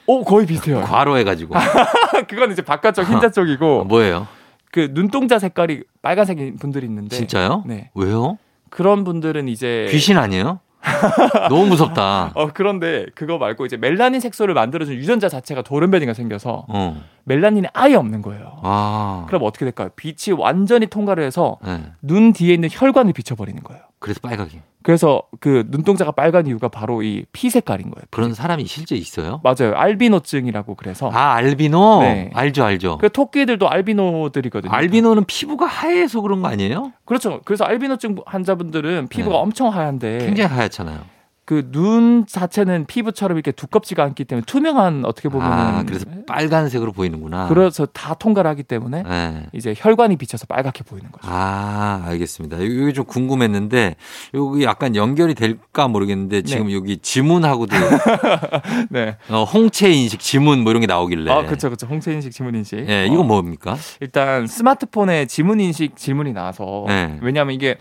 오 0.07 0.23
거의 0.23 0.47
비슷해요. 0.47 0.83
과로 0.83 1.19
해가지고. 1.19 1.57
그건 2.31 2.53
이제 2.53 2.63
바깥쪽 2.63 3.05
흰자 3.09 3.27
어, 3.27 3.31
쪽이고 3.31 3.83
뭐예요? 3.87 4.29
그 4.73 4.93
눈동자 4.93 5.39
색깔이 5.39 5.85
빨간색인 6.03 6.57
분들이 6.57 6.87
있는데 6.87 7.17
진짜요? 7.17 7.65
네. 7.67 7.91
왜요? 7.95 8.39
그런 8.71 9.05
분들은 9.05 9.49
이제 9.49 9.87
귀신 9.91 10.19
아니에요? 10.19 10.61
너무 11.49 11.67
무섭다. 11.67 12.33
어 12.35 12.51
그런데 12.53 13.07
그거 13.15 13.39
말고 13.39 13.67
이제 13.67 13.77
멜라닌 13.77 14.21
색소를 14.21 14.55
만들어준 14.55 14.95
유전자 14.95 15.29
자체가 15.29 15.63
돌연변이가 15.63 16.15
생겨서 16.15 16.67
어. 16.69 17.03
멜라닌이 17.27 17.67
아예 17.75 17.95
없는 17.97 18.23
거예요. 18.23 18.59
아. 18.63 19.25
그럼 19.29 19.43
어떻게 19.45 19.65
될까요? 19.65 19.91
빛이 19.97 20.35
완전히 20.39 20.87
통과를 20.87 21.25
해서 21.25 21.59
네. 21.65 21.83
눈 22.01 22.33
뒤에 22.33 22.55
있는 22.55 22.69
혈관을 22.73 23.13
비춰버리는 23.13 23.61
거예요. 23.63 23.83
그래서 23.99 24.21
빨갛게. 24.23 24.63
그래서 24.85 25.23
그 25.41 25.65
눈동자가 25.69 26.13
빨간 26.13 26.47
이유가 26.47 26.69
바로 26.69 27.03
이 27.03 27.25
피 27.33 27.51
색깔인 27.51 27.91
거예요. 27.91 28.05
그런 28.13 28.33
사람이 28.35 28.65
실제 28.67 28.95
있어요? 28.95 29.41
맞아요. 29.43 29.75
알비노증이라고 29.75 30.77
그래서 30.77 31.11
아, 31.13 31.33
알비노? 31.35 32.01
네. 32.03 32.31
알죠, 32.33 32.65
알죠. 32.65 32.99
그 32.99 33.11
토끼들도 33.11 33.69
알비노들이거든요. 33.69 34.73
알비노는 34.73 35.25
피부가 35.25 35.67
하얘서 35.67 36.21
그런 36.21 36.43
거 36.43 36.49
아니에요? 36.49 36.93
그렇죠. 37.05 37.41
그래서 37.45 37.65
알비노증 37.65 38.19
환자분들은 38.27 39.09
피부가 39.09 39.35
네. 39.37 39.43
엄청 39.43 39.69
하얀데 39.75 40.19
굉장히 40.19 40.55
하얗잖아요. 40.55 41.01
그 41.47 41.63
눈 41.71 42.27
자체는 42.27 42.87
피부처럼 42.87 43.37
이렇게 43.37 43.53
두껍지가 43.53 44.03
않기 44.03 44.25
때문에 44.25 44.45
투명한 44.47 45.05
어떻게 45.05 45.29
보면 45.29 45.47
아, 45.51 45.85
그래서 45.87 46.05
빨간색으로 46.27 46.91
보이는구나. 46.93 47.47
그래서 47.49 47.87
다 47.87 48.15
통과를 48.15 48.51
하기 48.51 48.65
때문에 48.65 49.05
네. 49.05 49.47
이제 49.53 49.73
혈관이 49.77 50.17
비쳐서 50.17 50.47
빨갛게 50.47 50.83
보이는 50.85 51.11
거죠. 51.13 51.27
아, 51.31 52.03
알겠습니다. 52.07 52.57
이게 52.59 52.93
좀 52.93 53.05
궁금했는데, 53.05 53.95
여기 54.35 54.65
약간 54.65 54.97
연결이 54.97 55.35
될까 55.35 55.87
모르겠는데, 55.87 56.43
지금 56.43 56.73
여기 56.73 56.99
지문하고도, 56.99 57.77
네. 58.91 59.17
어, 59.31 59.45
홍채 59.45 59.91
인식 59.91 60.19
지문 60.21 60.61
뭐 60.65 60.71
이런 60.73 60.81
게 60.81 60.87
나오길래. 60.87 61.31
아, 61.31 61.45
그렇죠, 61.45 61.69
그렇죠. 61.69 61.87
홍채 61.87 62.13
인식, 62.13 62.33
지문 62.33 62.55
인식. 62.57 62.79
예, 62.89 63.07
이건 63.07 63.21
어, 63.21 63.23
뭡니까? 63.23 63.77
일단 64.01 64.47
스마트폰에 64.47 65.27
지문 65.27 65.61
인식 65.61 65.97
질문이 65.97 66.33
나와서 66.33 66.85
네. 66.89 67.19
왜냐하면 67.23 67.55
이게 67.55 67.77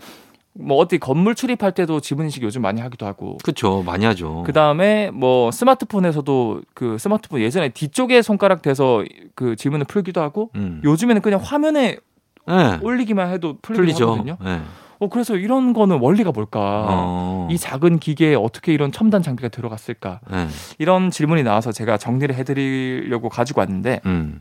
뭐 0.58 0.78
어디 0.78 0.98
건물 0.98 1.34
출입할 1.34 1.72
때도 1.72 2.00
지문 2.00 2.26
인식 2.26 2.42
요즘 2.42 2.62
많이 2.62 2.80
하기도 2.80 3.06
하고. 3.06 3.38
그쵸, 3.42 3.82
많이 3.84 4.04
하죠. 4.04 4.42
그 4.46 4.52
다음에 4.52 5.10
뭐 5.10 5.50
스마트폰에서도 5.50 6.62
그 6.74 6.98
스마트폰 6.98 7.40
예전에 7.40 7.70
뒤쪽에 7.70 8.22
손가락 8.22 8.62
대서 8.62 9.04
그 9.34 9.56
지문을 9.56 9.86
풀기도 9.86 10.20
하고 10.20 10.50
음. 10.56 10.80
요즘에는 10.84 11.22
그냥 11.22 11.40
화면에 11.42 11.98
네. 12.46 12.78
올리기만 12.82 13.30
해도 13.30 13.58
풀리죠. 13.60 14.12
하거든요. 14.12 14.36
네. 14.42 14.60
어 14.98 15.08
그래서 15.08 15.36
이런 15.36 15.74
거는 15.74 15.98
원리가 15.98 16.32
뭘까? 16.32 16.86
어. 16.88 17.48
이 17.50 17.58
작은 17.58 17.98
기계에 17.98 18.34
어떻게 18.34 18.72
이런 18.72 18.92
첨단 18.92 19.22
장비가 19.22 19.48
들어갔을까? 19.48 20.20
네. 20.30 20.46
이런 20.78 21.10
질문이 21.10 21.42
나와서 21.42 21.70
제가 21.70 21.98
정리를 21.98 22.34
해드리려고 22.34 23.28
가지고 23.28 23.60
왔는데 23.60 24.00
음. 24.06 24.40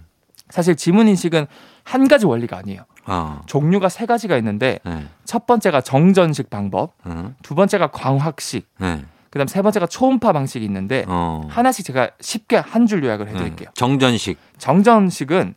사실 0.50 0.76
지문 0.76 1.08
인식은 1.08 1.48
한 1.84 2.08
가지 2.08 2.26
원리가 2.26 2.58
아니에요. 2.58 2.82
아. 3.06 3.42
종류가 3.46 3.90
세 3.90 4.06
가지가 4.06 4.38
있는데 4.38 4.80
네. 4.84 5.06
첫 5.26 5.46
번째가 5.46 5.82
정전식 5.82 6.50
방법, 6.50 6.94
음. 7.06 7.36
두 7.44 7.56
번째가 7.56 7.88
광학식, 7.88 8.68
네. 8.80 9.02
그다음 9.30 9.48
세 9.48 9.62
번째가 9.62 9.88
초음파 9.88 10.32
방식이 10.34 10.64
있는데 10.66 11.04
어. 11.08 11.46
하나씩 11.50 11.86
제가 11.86 12.12
쉽게 12.22 12.56
한 12.58 12.88
줄 12.88 13.04
요약을 13.04 13.28
해드릴게요. 13.28 13.68
네. 13.70 13.74
정전식. 13.74 14.38
정전식은 14.58 15.56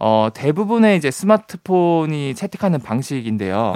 어, 0.00 0.28
대부분의 0.34 0.96
이제 0.96 1.10
스마트폰이 1.10 2.34
채택하는 2.34 2.80
방식인데요. 2.80 3.72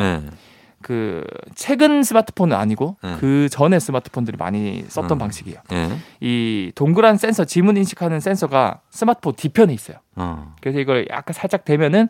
네. 0.76 0.86
그 0.86 1.24
최근 1.54 2.02
스마트폰은 2.02 2.56
아니고 2.56 2.96
네. 3.02 3.16
그 3.18 3.48
전에 3.50 3.78
스마트폰들이 3.78 4.36
많이 4.36 4.84
썼던 4.88 5.16
음. 5.16 5.18
방식이에요. 5.18 5.58
네. 5.70 5.98
이 6.20 6.72
동그란 6.74 7.16
센서, 7.16 7.44
지문 7.44 7.76
인식하는 7.76 8.20
센서가 8.20 8.80
스마트폰 8.90 9.34
뒤편에 9.34 9.72
있어요. 9.72 9.98
어. 10.16 10.54
그래서 10.60 10.78
이걸 10.78 11.06
약간 11.10 11.32
살짝 11.32 11.64
대면은 11.64 12.08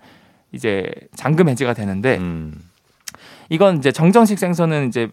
이제 0.52 0.90
잠금 1.14 1.48
해제가 1.48 1.74
되는데 1.74 2.18
음. 2.18 2.60
이건 3.48 3.78
이제 3.78 3.92
정정식 3.92 4.38
센서는 4.38 4.88
이제 4.88 5.08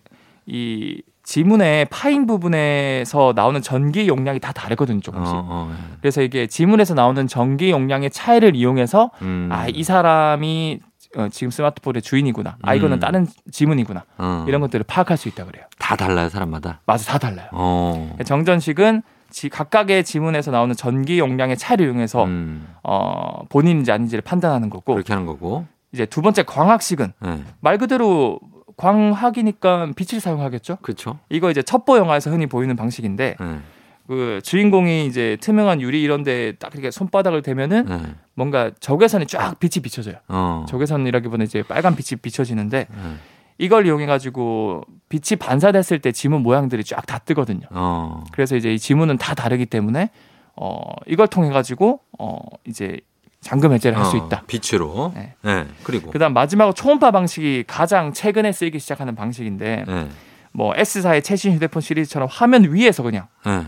이 0.45 1.01
지문의 1.23 1.85
파인 1.85 2.27
부분에서 2.27 3.31
나오는 3.33 3.61
전기 3.61 4.07
용량이 4.09 4.39
다 4.39 4.51
다르거든요, 4.51 4.97
어, 4.97 5.01
조금씩. 5.01 5.33
어. 5.33 5.73
그래서 6.01 6.21
이게 6.21 6.47
지문에서 6.47 6.95
나오는 6.95 7.27
전기 7.27 7.71
용량의 7.71 8.11
차이를 8.11 8.55
이용해서 8.55 9.11
음. 9.21 9.47
아, 9.49 9.67
이 9.67 9.83
사람이 9.83 10.81
어, 11.15 11.27
지금 11.31 11.51
스마트폰의 11.51 12.01
주인이구나. 12.01 12.57
아, 12.61 12.73
이거는 12.75 12.97
음. 12.97 12.99
다른 12.99 13.27
지문이구나. 13.51 14.03
어. 14.17 14.45
이런 14.47 14.61
것들을 14.61 14.83
파악할 14.85 15.17
수 15.17 15.27
있다 15.29 15.45
그래요. 15.45 15.65
다 15.77 15.95
달라요, 15.95 16.29
사람마다. 16.29 16.79
맞아, 16.85 17.11
다 17.11 17.17
달라요. 17.19 17.47
어. 17.51 18.15
정전식은 18.25 19.03
지- 19.29 19.49
각각의 19.49 20.03
지문에서 20.03 20.51
나오는 20.51 20.75
전기 20.75 21.19
용량의 21.19 21.57
차이를 21.57 21.85
이용해서 21.87 22.23
음. 22.25 22.67
어, 22.83 23.43
본인인지 23.49 23.91
아닌지를 23.91 24.21
판단하는 24.21 24.69
거고 24.69 24.93
그렇게 24.93 25.13
하는 25.13 25.25
거고. 25.25 25.65
이제 25.91 26.05
두 26.07 26.21
번째 26.23 26.41
광학식은 26.43 27.13
네. 27.19 27.43
말 27.59 27.77
그대로 27.77 28.39
광학이니까 28.77 29.91
빛을 29.95 30.19
사용하겠죠. 30.19 30.77
그렇죠. 30.81 31.19
이거 31.29 31.51
이제 31.51 31.61
첩보 31.61 31.97
영화에서 31.97 32.31
흔히 32.31 32.47
보이는 32.47 32.75
방식인데 32.75 33.35
네. 33.39 33.59
그 34.07 34.41
주인공이 34.43 35.05
이제 35.05 35.37
투명한 35.39 35.81
유리 35.81 36.01
이런데 36.01 36.53
딱 36.59 36.73
이렇게 36.73 36.91
손바닥을 36.91 37.41
대면은 37.41 37.85
네. 37.85 38.01
뭔가 38.33 38.71
적외선이 38.79 39.27
쫙 39.27 39.59
빛이 39.59 39.81
비춰져요. 39.81 40.15
어. 40.27 40.65
적외선이라기보다 40.67 41.43
이제 41.43 41.63
빨간 41.63 41.95
빛이 41.95 42.19
비춰지는데 42.21 42.87
네. 42.89 43.15
이걸 43.57 43.85
이용해 43.85 44.05
가지고 44.05 44.83
빛이 45.09 45.37
반사됐을 45.39 45.99
때 45.99 46.11
지문 46.11 46.41
모양들이 46.43 46.83
쫙 46.83 47.05
다 47.05 47.19
뜨거든요. 47.19 47.67
어. 47.71 48.23
그래서 48.31 48.55
이제 48.55 48.73
이 48.73 48.79
지문은 48.79 49.17
다 49.17 49.35
다르기 49.35 49.67
때문에 49.67 50.09
어 50.55 50.79
이걸 51.07 51.27
통해 51.27 51.49
가지고 51.49 52.01
어 52.19 52.39
이제 52.67 52.99
잠금 53.39 53.73
해제를 53.73 53.97
할수 53.97 54.17
어, 54.17 54.25
있다. 54.25 54.43
빛으로. 54.47 55.11
네. 55.15 55.33
네. 55.41 55.65
그리고. 55.83 56.11
그다음 56.11 56.33
마지막으로 56.33 56.73
초음파 56.73 57.11
방식이 57.11 57.65
가장 57.67 58.13
최근에 58.13 58.51
쓰이기 58.51 58.79
시작하는 58.79 59.15
방식인데 59.15 59.85
네. 59.87 60.07
뭐 60.51 60.73
S사의 60.75 61.23
최신 61.23 61.53
휴대폰 61.53 61.81
시리즈처럼 61.81 62.27
화면 62.31 62.73
위에서 62.73 63.03
그냥 63.03 63.27
네. 63.45 63.65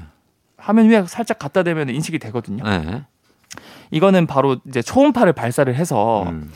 화면 0.65 0.89
위에 0.89 1.03
살짝 1.05 1.37
갖다 1.37 1.61
대면 1.61 1.89
인식이 1.89 2.17
되거든요. 2.19 2.63
네. 2.63 3.03
이거는 3.91 4.25
바로 4.25 4.57
이제 4.67 4.81
초음파를 4.81 5.33
발사를 5.33 5.73
해서 5.73 6.23
음. 6.23 6.51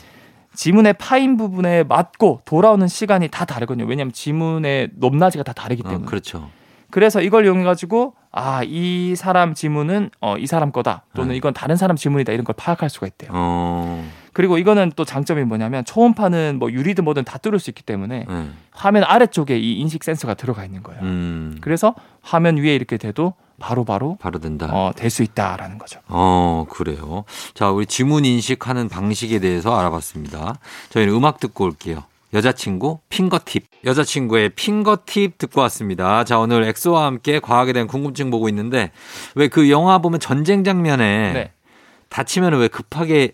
지문의 0.54 0.94
파인 0.94 1.36
부분에 1.36 1.84
맞고 1.84 2.40
돌아오는 2.44 2.88
시간이 2.88 3.28
다 3.28 3.44
다르거든요. 3.44 3.86
왜냐하면 3.86 4.12
지문의 4.12 4.90
높낮이가 4.96 5.44
다 5.44 5.52
다르기 5.52 5.82
어, 5.86 5.88
때문에. 5.88 6.06
그렇죠. 6.06 6.50
그래서 6.90 7.22
이걸 7.22 7.44
이용해 7.44 7.62
가지고 7.62 8.14
아 8.32 8.62
이 8.64 9.14
사람 9.16 9.54
지문은 9.54 10.10
어 10.20 10.36
이 10.38 10.46
사람 10.48 10.72
거다 10.72 11.04
또는 11.14 11.30
네. 11.30 11.36
이건 11.36 11.54
다른 11.54 11.76
사람 11.76 11.96
지문이다 11.96 12.32
이런 12.32 12.44
걸 12.44 12.54
파악할 12.58 12.90
수가 12.90 13.06
있대요. 13.06 13.30
어. 13.32 14.04
그리고 14.32 14.58
이거는 14.58 14.92
또 14.96 15.04
장점이 15.04 15.44
뭐냐면 15.44 15.84
초음파는 15.84 16.56
뭐 16.58 16.70
유리든 16.72 17.04
뭐든 17.04 17.24
다 17.24 17.38
뚫을 17.38 17.60
수 17.60 17.70
있기 17.70 17.84
때문에 17.84 18.26
네. 18.28 18.48
화면 18.72 19.04
아래쪽에 19.04 19.56
이 19.56 19.74
인식 19.78 20.02
센서가 20.02 20.34
들어가 20.34 20.64
있는 20.64 20.82
거예요. 20.82 21.00
음. 21.02 21.58
그래서 21.60 21.94
화면 22.22 22.56
위에 22.56 22.74
이렇게 22.74 22.96
돼도 22.96 23.34
바로 23.60 23.84
바로 23.84 24.16
바로 24.20 24.40
된다. 24.40 24.68
어, 24.72 24.90
될 24.96 25.10
수 25.10 25.22
있다라는 25.22 25.78
거죠. 25.78 26.00
어, 26.08 26.66
그래요. 26.68 27.24
자, 27.54 27.70
우리 27.70 27.86
지문 27.86 28.24
인식하는 28.24 28.88
방식에 28.88 29.38
대해서 29.38 29.78
알아봤습니다. 29.78 30.58
저희는 30.88 31.14
음악 31.14 31.38
듣고 31.38 31.64
올게요. 31.64 32.02
여자친구 32.32 33.00
핑거팁. 33.08 33.64
여자친구의 33.84 34.50
핑거팁 34.50 35.36
듣고 35.38 35.60
왔습니다. 35.62 36.22
자, 36.24 36.38
오늘 36.38 36.62
엑소와 36.64 37.04
함께 37.06 37.40
과학에 37.40 37.72
대한 37.72 37.86
궁금증 37.88 38.30
보고 38.30 38.48
있는데 38.48 38.92
왜 39.34 39.48
그 39.48 39.68
영화 39.70 39.98
보면 39.98 40.20
전쟁 40.20 40.62
장면에 40.64 41.32
네. 41.32 41.52
다치면 42.08 42.54
왜 42.54 42.68
급하게 42.68 43.32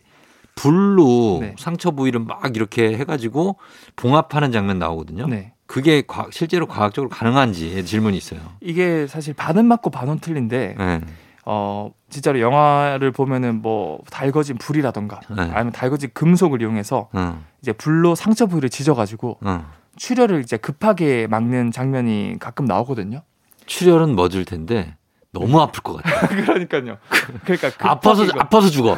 불로 0.54 1.38
네. 1.42 1.54
상처 1.58 1.90
부위를 1.90 2.20
막 2.20 2.56
이렇게 2.56 2.96
해가지고 2.96 3.56
봉합하는 3.96 4.50
장면 4.52 4.78
나오거든요. 4.78 5.26
네. 5.26 5.52
그게 5.66 6.02
과- 6.06 6.28
실제로 6.30 6.66
과학적으로 6.66 7.08
가능한지 7.10 7.84
질문이 7.84 8.16
있어요. 8.16 8.40
이게 8.60 9.06
사실 9.06 9.34
반은 9.34 9.64
맞고 9.66 9.90
반은 9.90 10.20
틀린데 10.20 10.74
네. 10.78 11.00
어 11.44 11.90
진짜로 12.08 12.40
영화를 12.40 13.12
보면은 13.12 13.62
뭐 13.62 14.00
달궈진 14.10 14.58
불이라던가 14.58 15.20
네. 15.30 15.42
아니면 15.42 15.72
달궈진 15.72 16.10
금속을 16.12 16.60
이용해서 16.62 17.08
응, 17.14 17.44
이제 17.62 17.72
불로 17.72 18.14
상처 18.14 18.46
부위를 18.46 18.68
지져가지고 18.68 19.38
응. 19.46 19.64
출혈을 19.96 20.40
이제 20.40 20.56
급하게 20.56 21.26
막는 21.28 21.70
장면이 21.72 22.36
가끔 22.40 22.64
나오거든요. 22.64 23.22
출혈은 23.66 24.14
멎을 24.14 24.44
텐데 24.44 24.94
너무 25.32 25.60
아플 25.60 25.82
것 25.82 26.02
같아. 26.02 26.26
그러니까요. 26.28 26.96
그러니까 27.44 27.70
아파서 27.90 28.24
이거- 28.24 28.38
아파서 28.40 28.68
죽어. 28.68 28.96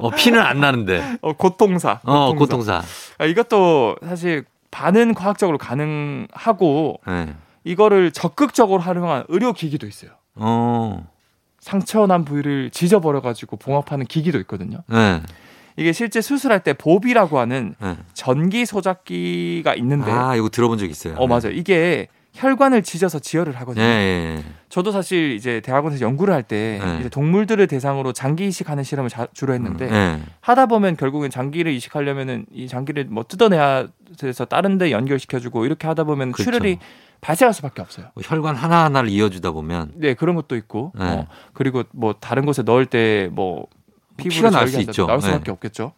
어, 0.00 0.10
피는 0.10 0.40
안 0.40 0.60
나는데. 0.60 1.18
어, 1.20 1.32
고통사. 1.34 2.00
어, 2.04 2.34
고통사. 2.34 2.82
아, 3.18 3.24
이것도 3.26 3.96
사실 4.06 4.44
반은 4.74 5.14
과학적으로 5.14 5.56
가능하고 5.56 7.00
네. 7.06 7.32
이거를 7.62 8.10
적극적으로 8.10 8.80
활용한 8.80 9.26
의료 9.28 9.52
기기도 9.52 9.86
있어요. 9.86 10.10
어. 10.34 11.08
상처 11.60 12.08
난 12.08 12.24
부위를 12.24 12.70
지져버려 12.70 13.20
가지고 13.20 13.56
봉합하는 13.56 14.04
기기도 14.06 14.38
있거든요. 14.40 14.78
네. 14.88 15.22
이게 15.76 15.92
실제 15.92 16.20
수술할 16.20 16.64
때 16.64 16.72
보비라고 16.72 17.38
하는 17.38 17.76
네. 17.80 17.96
전기 18.14 18.66
소작기가 18.66 19.76
있는데 19.76 20.10
아, 20.10 20.34
이거 20.34 20.48
들어본 20.48 20.78
적 20.78 20.90
있어요. 20.90 21.14
어 21.18 21.28
맞아요. 21.28 21.52
이게 21.52 22.08
혈관을 22.34 22.82
찢어서 22.82 23.20
지혈을 23.20 23.52
예, 23.52 23.56
하거든요. 23.58 23.84
예. 23.84 24.42
저도 24.68 24.90
사실 24.90 25.32
이제 25.32 25.60
대학원에서 25.60 26.04
연구를 26.04 26.34
할때 26.34 26.80
네. 26.82 26.96
이제 27.00 27.08
동물들을 27.08 27.64
대상으로 27.68 28.12
장기 28.12 28.48
이식하는 28.48 28.82
실험을 28.82 29.08
자- 29.08 29.28
주로 29.32 29.54
했는데 29.54 29.88
예. 29.90 30.20
하다 30.40 30.66
보면 30.66 30.96
결국엔 30.96 31.30
장기를 31.30 31.72
이식하려면은 31.72 32.46
이 32.52 32.66
장기를 32.66 33.04
뭐 33.04 33.22
뜯어내야 33.22 33.86
돼서 34.18 34.44
다른 34.44 34.78
데 34.78 34.90
연결시켜주고 34.90 35.64
이렇게 35.64 35.86
하다 35.86 36.04
보면 36.04 36.32
그렇죠. 36.32 36.50
출혈이 36.50 36.78
발생할 37.20 37.54
수밖에 37.54 37.80
없어요. 37.82 38.06
뭐 38.14 38.22
혈관 38.26 38.56
하나 38.56 38.84
하나를 38.84 39.08
이어주다 39.10 39.52
보면 39.52 39.92
네 39.94 40.14
그런 40.14 40.34
것도 40.34 40.56
있고 40.56 40.92
네. 40.98 41.04
어, 41.04 41.26
그리고 41.52 41.84
뭐 41.92 42.14
다른 42.18 42.44
곳에 42.46 42.62
넣을 42.62 42.86
때뭐 42.86 43.68
피가 44.16 44.50
날수 44.50 44.80
있죠. 44.80 45.06
나올 45.06 45.22
수밖에 45.22 45.44
네. 45.44 45.52
없겠죠. 45.52 45.92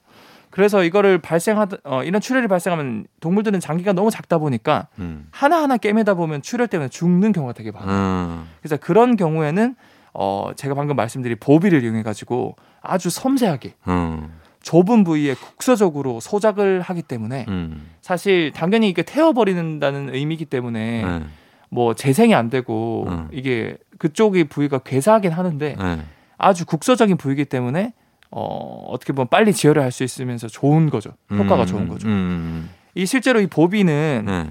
그래서 0.56 0.82
이거를 0.84 1.18
발생하다 1.18 1.76
어, 1.84 2.02
이런 2.02 2.18
출혈이 2.18 2.48
발생하면 2.48 3.06
동물들은 3.20 3.60
장기가 3.60 3.92
너무 3.92 4.10
작다 4.10 4.38
보니까 4.38 4.88
음. 4.98 5.26
하나 5.30 5.60
하나 5.60 5.76
깨매다 5.76 6.14
보면 6.14 6.40
출혈 6.40 6.68
때문에 6.68 6.88
죽는 6.88 7.32
경우가 7.32 7.52
되게 7.52 7.70
많아요. 7.70 7.92
음. 7.92 8.48
그래서 8.62 8.78
그런 8.78 9.18
경우에는 9.18 9.76
어 10.14 10.52
제가 10.56 10.74
방금 10.74 10.96
말씀드린 10.96 11.36
보비를 11.38 11.84
이용해 11.84 12.02
가지고 12.02 12.56
아주 12.80 13.10
섬세하게 13.10 13.74
음. 13.88 14.32
좁은 14.62 15.04
부위에 15.04 15.34
국소적으로 15.34 16.20
소작을 16.20 16.80
하기 16.80 17.02
때문에 17.02 17.44
음. 17.48 17.90
사실 18.00 18.50
당연히 18.52 18.88
이게 18.88 19.02
태워버리는다는 19.02 20.14
의미이기 20.14 20.46
때문에 20.46 21.04
네. 21.04 21.22
뭐 21.68 21.92
재생이 21.92 22.34
안 22.34 22.48
되고 22.48 23.04
음. 23.08 23.28
이게 23.30 23.76
그쪽이 23.98 24.44
부위가 24.44 24.78
괴사하긴 24.78 25.32
하는데 25.32 25.76
네. 25.78 26.00
아주 26.38 26.64
국소적인 26.64 27.18
부위이기 27.18 27.44
때문에 27.44 27.92
어 28.30 28.86
어떻게 28.88 29.12
보면 29.12 29.28
빨리 29.28 29.52
지혈을 29.52 29.82
할 29.82 29.90
수 29.92 30.04
있으면서 30.04 30.48
좋은 30.48 30.90
거죠 30.90 31.10
효과가 31.30 31.62
음. 31.62 31.66
좋은 31.66 31.88
거죠 31.88 32.08
음. 32.08 32.70
이 32.94 33.06
실제로 33.06 33.40
이 33.40 33.46
보비는 33.46 34.24
네. 34.26 34.50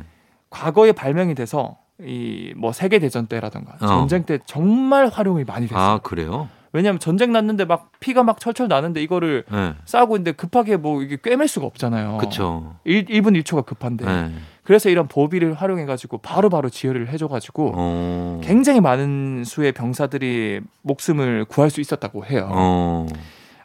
과거에 0.50 0.92
발명이 0.92 1.36
돼서 1.36 1.78
이 2.02 2.54
뭐 2.58 2.72
세계 2.74 3.00
대전 3.00 3.28
때라던가 3.28 3.74
어. 3.82 3.88
전쟁 3.88 4.24
때 4.24 4.40
정말 4.46 5.08
활용이 5.08 5.44
많이 5.46 5.68
됐어요. 5.68 5.82
아 5.84 5.98
그래요? 6.00 6.48
왜냐하면 6.74 7.00
전쟁 7.00 7.32
났는데 7.32 7.64
막 7.66 7.92
피가 8.02 8.24
막 8.24 8.40
철철 8.40 8.68
나는데 8.68 9.02
이거를 9.02 9.46
네. 9.50 9.74
싸고 9.86 10.16
있는데 10.18 10.34
급하게 10.34 10.76
뭐 10.78 11.02
이게 11.02 11.18
꿰맬 11.22 11.48
수가 11.48 11.66
없잖아요. 11.66 12.18
그렇죠. 12.18 12.76
1, 12.84 13.06
1분 13.06 13.42
1초가 13.44 13.66
급한데 13.66 14.06
네. 14.06 14.32
그래서 14.64 14.90
이런 14.90 15.08
보비를 15.08 15.54
활용해 15.54 15.86
가지고 15.86 16.18
바로바로 16.18 16.70
지혈을 16.70 17.08
해줘 17.10 17.28
가지고 17.30 17.72
어. 17.76 18.42
굉장히 18.44 18.82
많은 18.82 19.44
수의 19.46 19.72
병사들이 19.72 20.60
목숨을 20.82 21.46
구할 21.46 21.70
수 21.70 21.80
있었다고 21.80 22.26
해요. 22.26 22.50
어. 22.52 23.06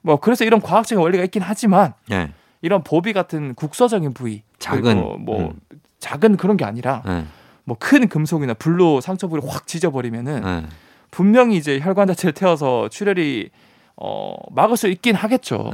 뭐 0.03 0.17
그래서 0.17 0.45
이런 0.45 0.61
과학적인 0.61 1.03
원리가 1.03 1.25
있긴 1.25 1.43
하지만 1.43 1.95
네. 2.09 2.33
이런 2.63 2.83
보비 2.83 3.13
같은 3.13 3.55
국소적인 3.55 4.13
부위 4.13 4.43
작은, 4.59 5.25
뭐 5.25 5.51
음. 5.51 5.61
작은 5.99 6.37
그런 6.37 6.57
게 6.57 6.65
아니라 6.65 7.03
네. 7.07 7.25
뭐큰 7.65 8.09
금속이나 8.09 8.55
불로 8.55 9.01
상처 9.01 9.29
부위를 9.29 9.49
확 9.49 9.67
찢어버리면은 9.67 10.43
네. 10.43 10.67
분명히 11.11 11.57
이제 11.57 11.81
혈관 11.81 12.09
자체를 12.09 12.33
태워서 12.33 12.89
출혈이 12.89 13.51
어 13.97 14.35
막을 14.53 14.77
수 14.77 14.89
있긴 14.89 15.15
하겠죠. 15.15 15.71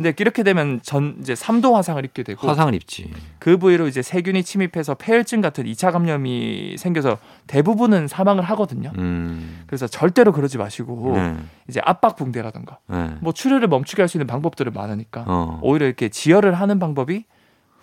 네. 0.00 0.10
근데 0.10 0.14
이렇게 0.20 0.42
되면 0.42 0.80
전 0.82 1.16
이제 1.20 1.34
3도 1.34 1.72
화상을 1.72 2.04
입게 2.04 2.22
되고 2.22 2.46
화상을 2.46 2.74
입지. 2.74 3.10
그 3.38 3.56
부위로 3.56 3.88
이제 3.88 4.02
세균이 4.02 4.42
침입해서 4.44 4.94
폐혈증 4.94 5.40
같은 5.40 5.64
2차 5.64 5.92
감염이 5.92 6.76
생겨서 6.78 7.18
대부분은 7.46 8.08
사망을 8.08 8.42
하거든요. 8.44 8.92
음. 8.98 9.62
그래서 9.66 9.86
절대로 9.86 10.32
그러지 10.32 10.58
마시고 10.58 11.12
네. 11.14 11.36
이제 11.68 11.80
압박 11.84 12.16
붕대라던가 12.16 12.78
네. 12.88 13.10
뭐 13.20 13.32
출혈을 13.32 13.68
멈추게 13.68 14.02
할 14.02 14.10
수 14.10 14.16
있는 14.16 14.26
방법들이 14.26 14.70
많으니까 14.70 15.24
어. 15.28 15.60
오히려 15.62 15.86
이렇게 15.86 16.08
지혈을 16.08 16.54
하는 16.54 16.78
방법이 16.80 17.24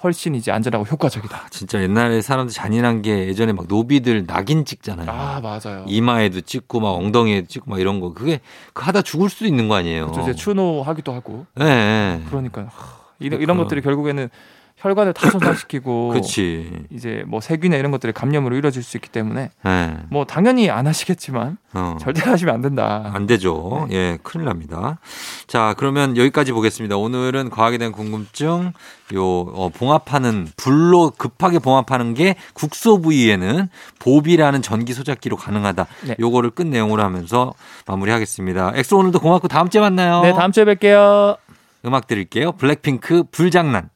훨씬 0.03 0.35
이제 0.35 0.51
안전하고 0.51 0.85
효과적이다. 0.85 1.47
진짜 1.49 1.81
옛날에 1.81 2.21
사람들 2.21 2.53
잔인한 2.53 3.01
게 3.01 3.27
예전에 3.27 3.51
막 3.53 3.65
노비들 3.67 4.25
낙인 4.27 4.63
찍잖아요. 4.63 5.09
아 5.09 5.39
맞아요. 5.41 5.85
이마에도 5.87 6.41
찍고 6.41 6.79
막 6.79 6.91
엉덩이에도 6.91 7.47
찍고 7.47 7.71
막 7.71 7.79
이런 7.79 7.99
거 7.99 8.13
그게 8.13 8.39
그 8.73 8.83
하다 8.83 9.01
죽을 9.01 9.29
수도 9.29 9.45
있는 9.45 9.67
거 9.67 9.75
아니에요. 9.75 10.11
그렇죠. 10.11 10.35
추노하기도 10.35 11.13
하고 11.13 11.45
네. 11.55 11.65
네. 11.65 12.23
그러니까 12.29 12.63
하, 12.69 12.97
이런, 13.19 13.41
이런. 13.41 13.57
것들이 13.57 13.81
결국에는 13.81 14.29
혈관을 14.77 15.13
다 15.13 15.29
손상시키고. 15.31 16.13
이제 16.91 17.23
뭐 17.27 17.41
세균이나 17.41 17.77
이런 17.77 17.91
것들이 17.91 18.13
감염으로 18.13 18.55
이루어질 18.55 18.83
수 18.83 18.97
있기 18.97 19.09
때문에 19.09 19.49
네. 19.63 19.97
뭐 20.09 20.25
당연히 20.25 20.69
안 20.69 20.85
하시겠지만 20.85 21.57
어. 21.73 21.97
절대 21.99 22.21
하시면 22.29 22.53
안 22.53 22.61
된다. 22.61 23.09
안 23.13 23.25
되죠. 23.25 23.87
예, 23.91 24.19
큰일 24.21 24.45
납니다. 24.45 24.99
자, 25.47 25.73
그러면 25.77 26.15
여기까지 26.15 26.51
보겠습니다. 26.51 26.95
오늘은 26.95 27.49
과학에 27.49 27.79
대한 27.79 27.91
궁금증, 27.91 28.73
요, 29.15 29.23
어, 29.23 29.69
봉합하는, 29.69 30.47
불로 30.57 31.11
급하게 31.17 31.57
봉합하는 31.59 32.13
게 32.13 32.35
국소 32.53 33.01
부위에는 33.01 33.69
보비라는 33.99 34.61
전기 34.61 34.93
소작기로 34.93 35.37
가능하다. 35.37 35.87
네. 36.07 36.15
요거를 36.19 36.51
끝 36.51 36.67
내용으로 36.67 37.01
하면서 37.01 37.53
마무리하겠습니다. 37.87 38.73
엑소 38.75 38.97
오늘도 38.97 39.19
고맙고 39.19 39.47
다음 39.47 39.69
주에 39.69 39.81
만나요. 39.81 40.21
네, 40.21 40.33
다음 40.33 40.51
주에 40.51 40.65
뵐게요. 40.65 41.37
음악 41.85 42.07
드릴게요. 42.07 42.51
블랙핑크 42.53 43.23
불장난. 43.31 43.89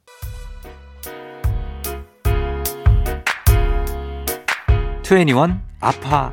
2NE1 5.11 5.61
아파. 5.81 6.31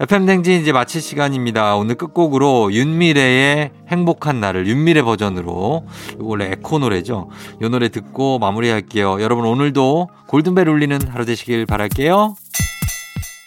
FM 0.00 0.24
댕진 0.24 0.62
이제 0.62 0.72
마칠 0.72 1.02
시간입니다. 1.02 1.76
오늘 1.76 1.96
끝곡으로 1.96 2.72
윤미래의 2.72 3.72
행복한 3.88 4.40
날을 4.40 4.66
윤미래 4.66 5.02
버전으로 5.02 5.86
원래 6.18 6.46
에코 6.46 6.78
노래죠. 6.78 7.28
이 7.60 7.68
노래 7.68 7.90
듣고 7.90 8.38
마무리할게요. 8.38 9.20
여러분 9.20 9.44
오늘도 9.44 10.08
골든벨 10.28 10.66
울리는 10.66 10.98
하루 11.08 11.26
되시길 11.26 11.66
바랄게요. 11.66 12.34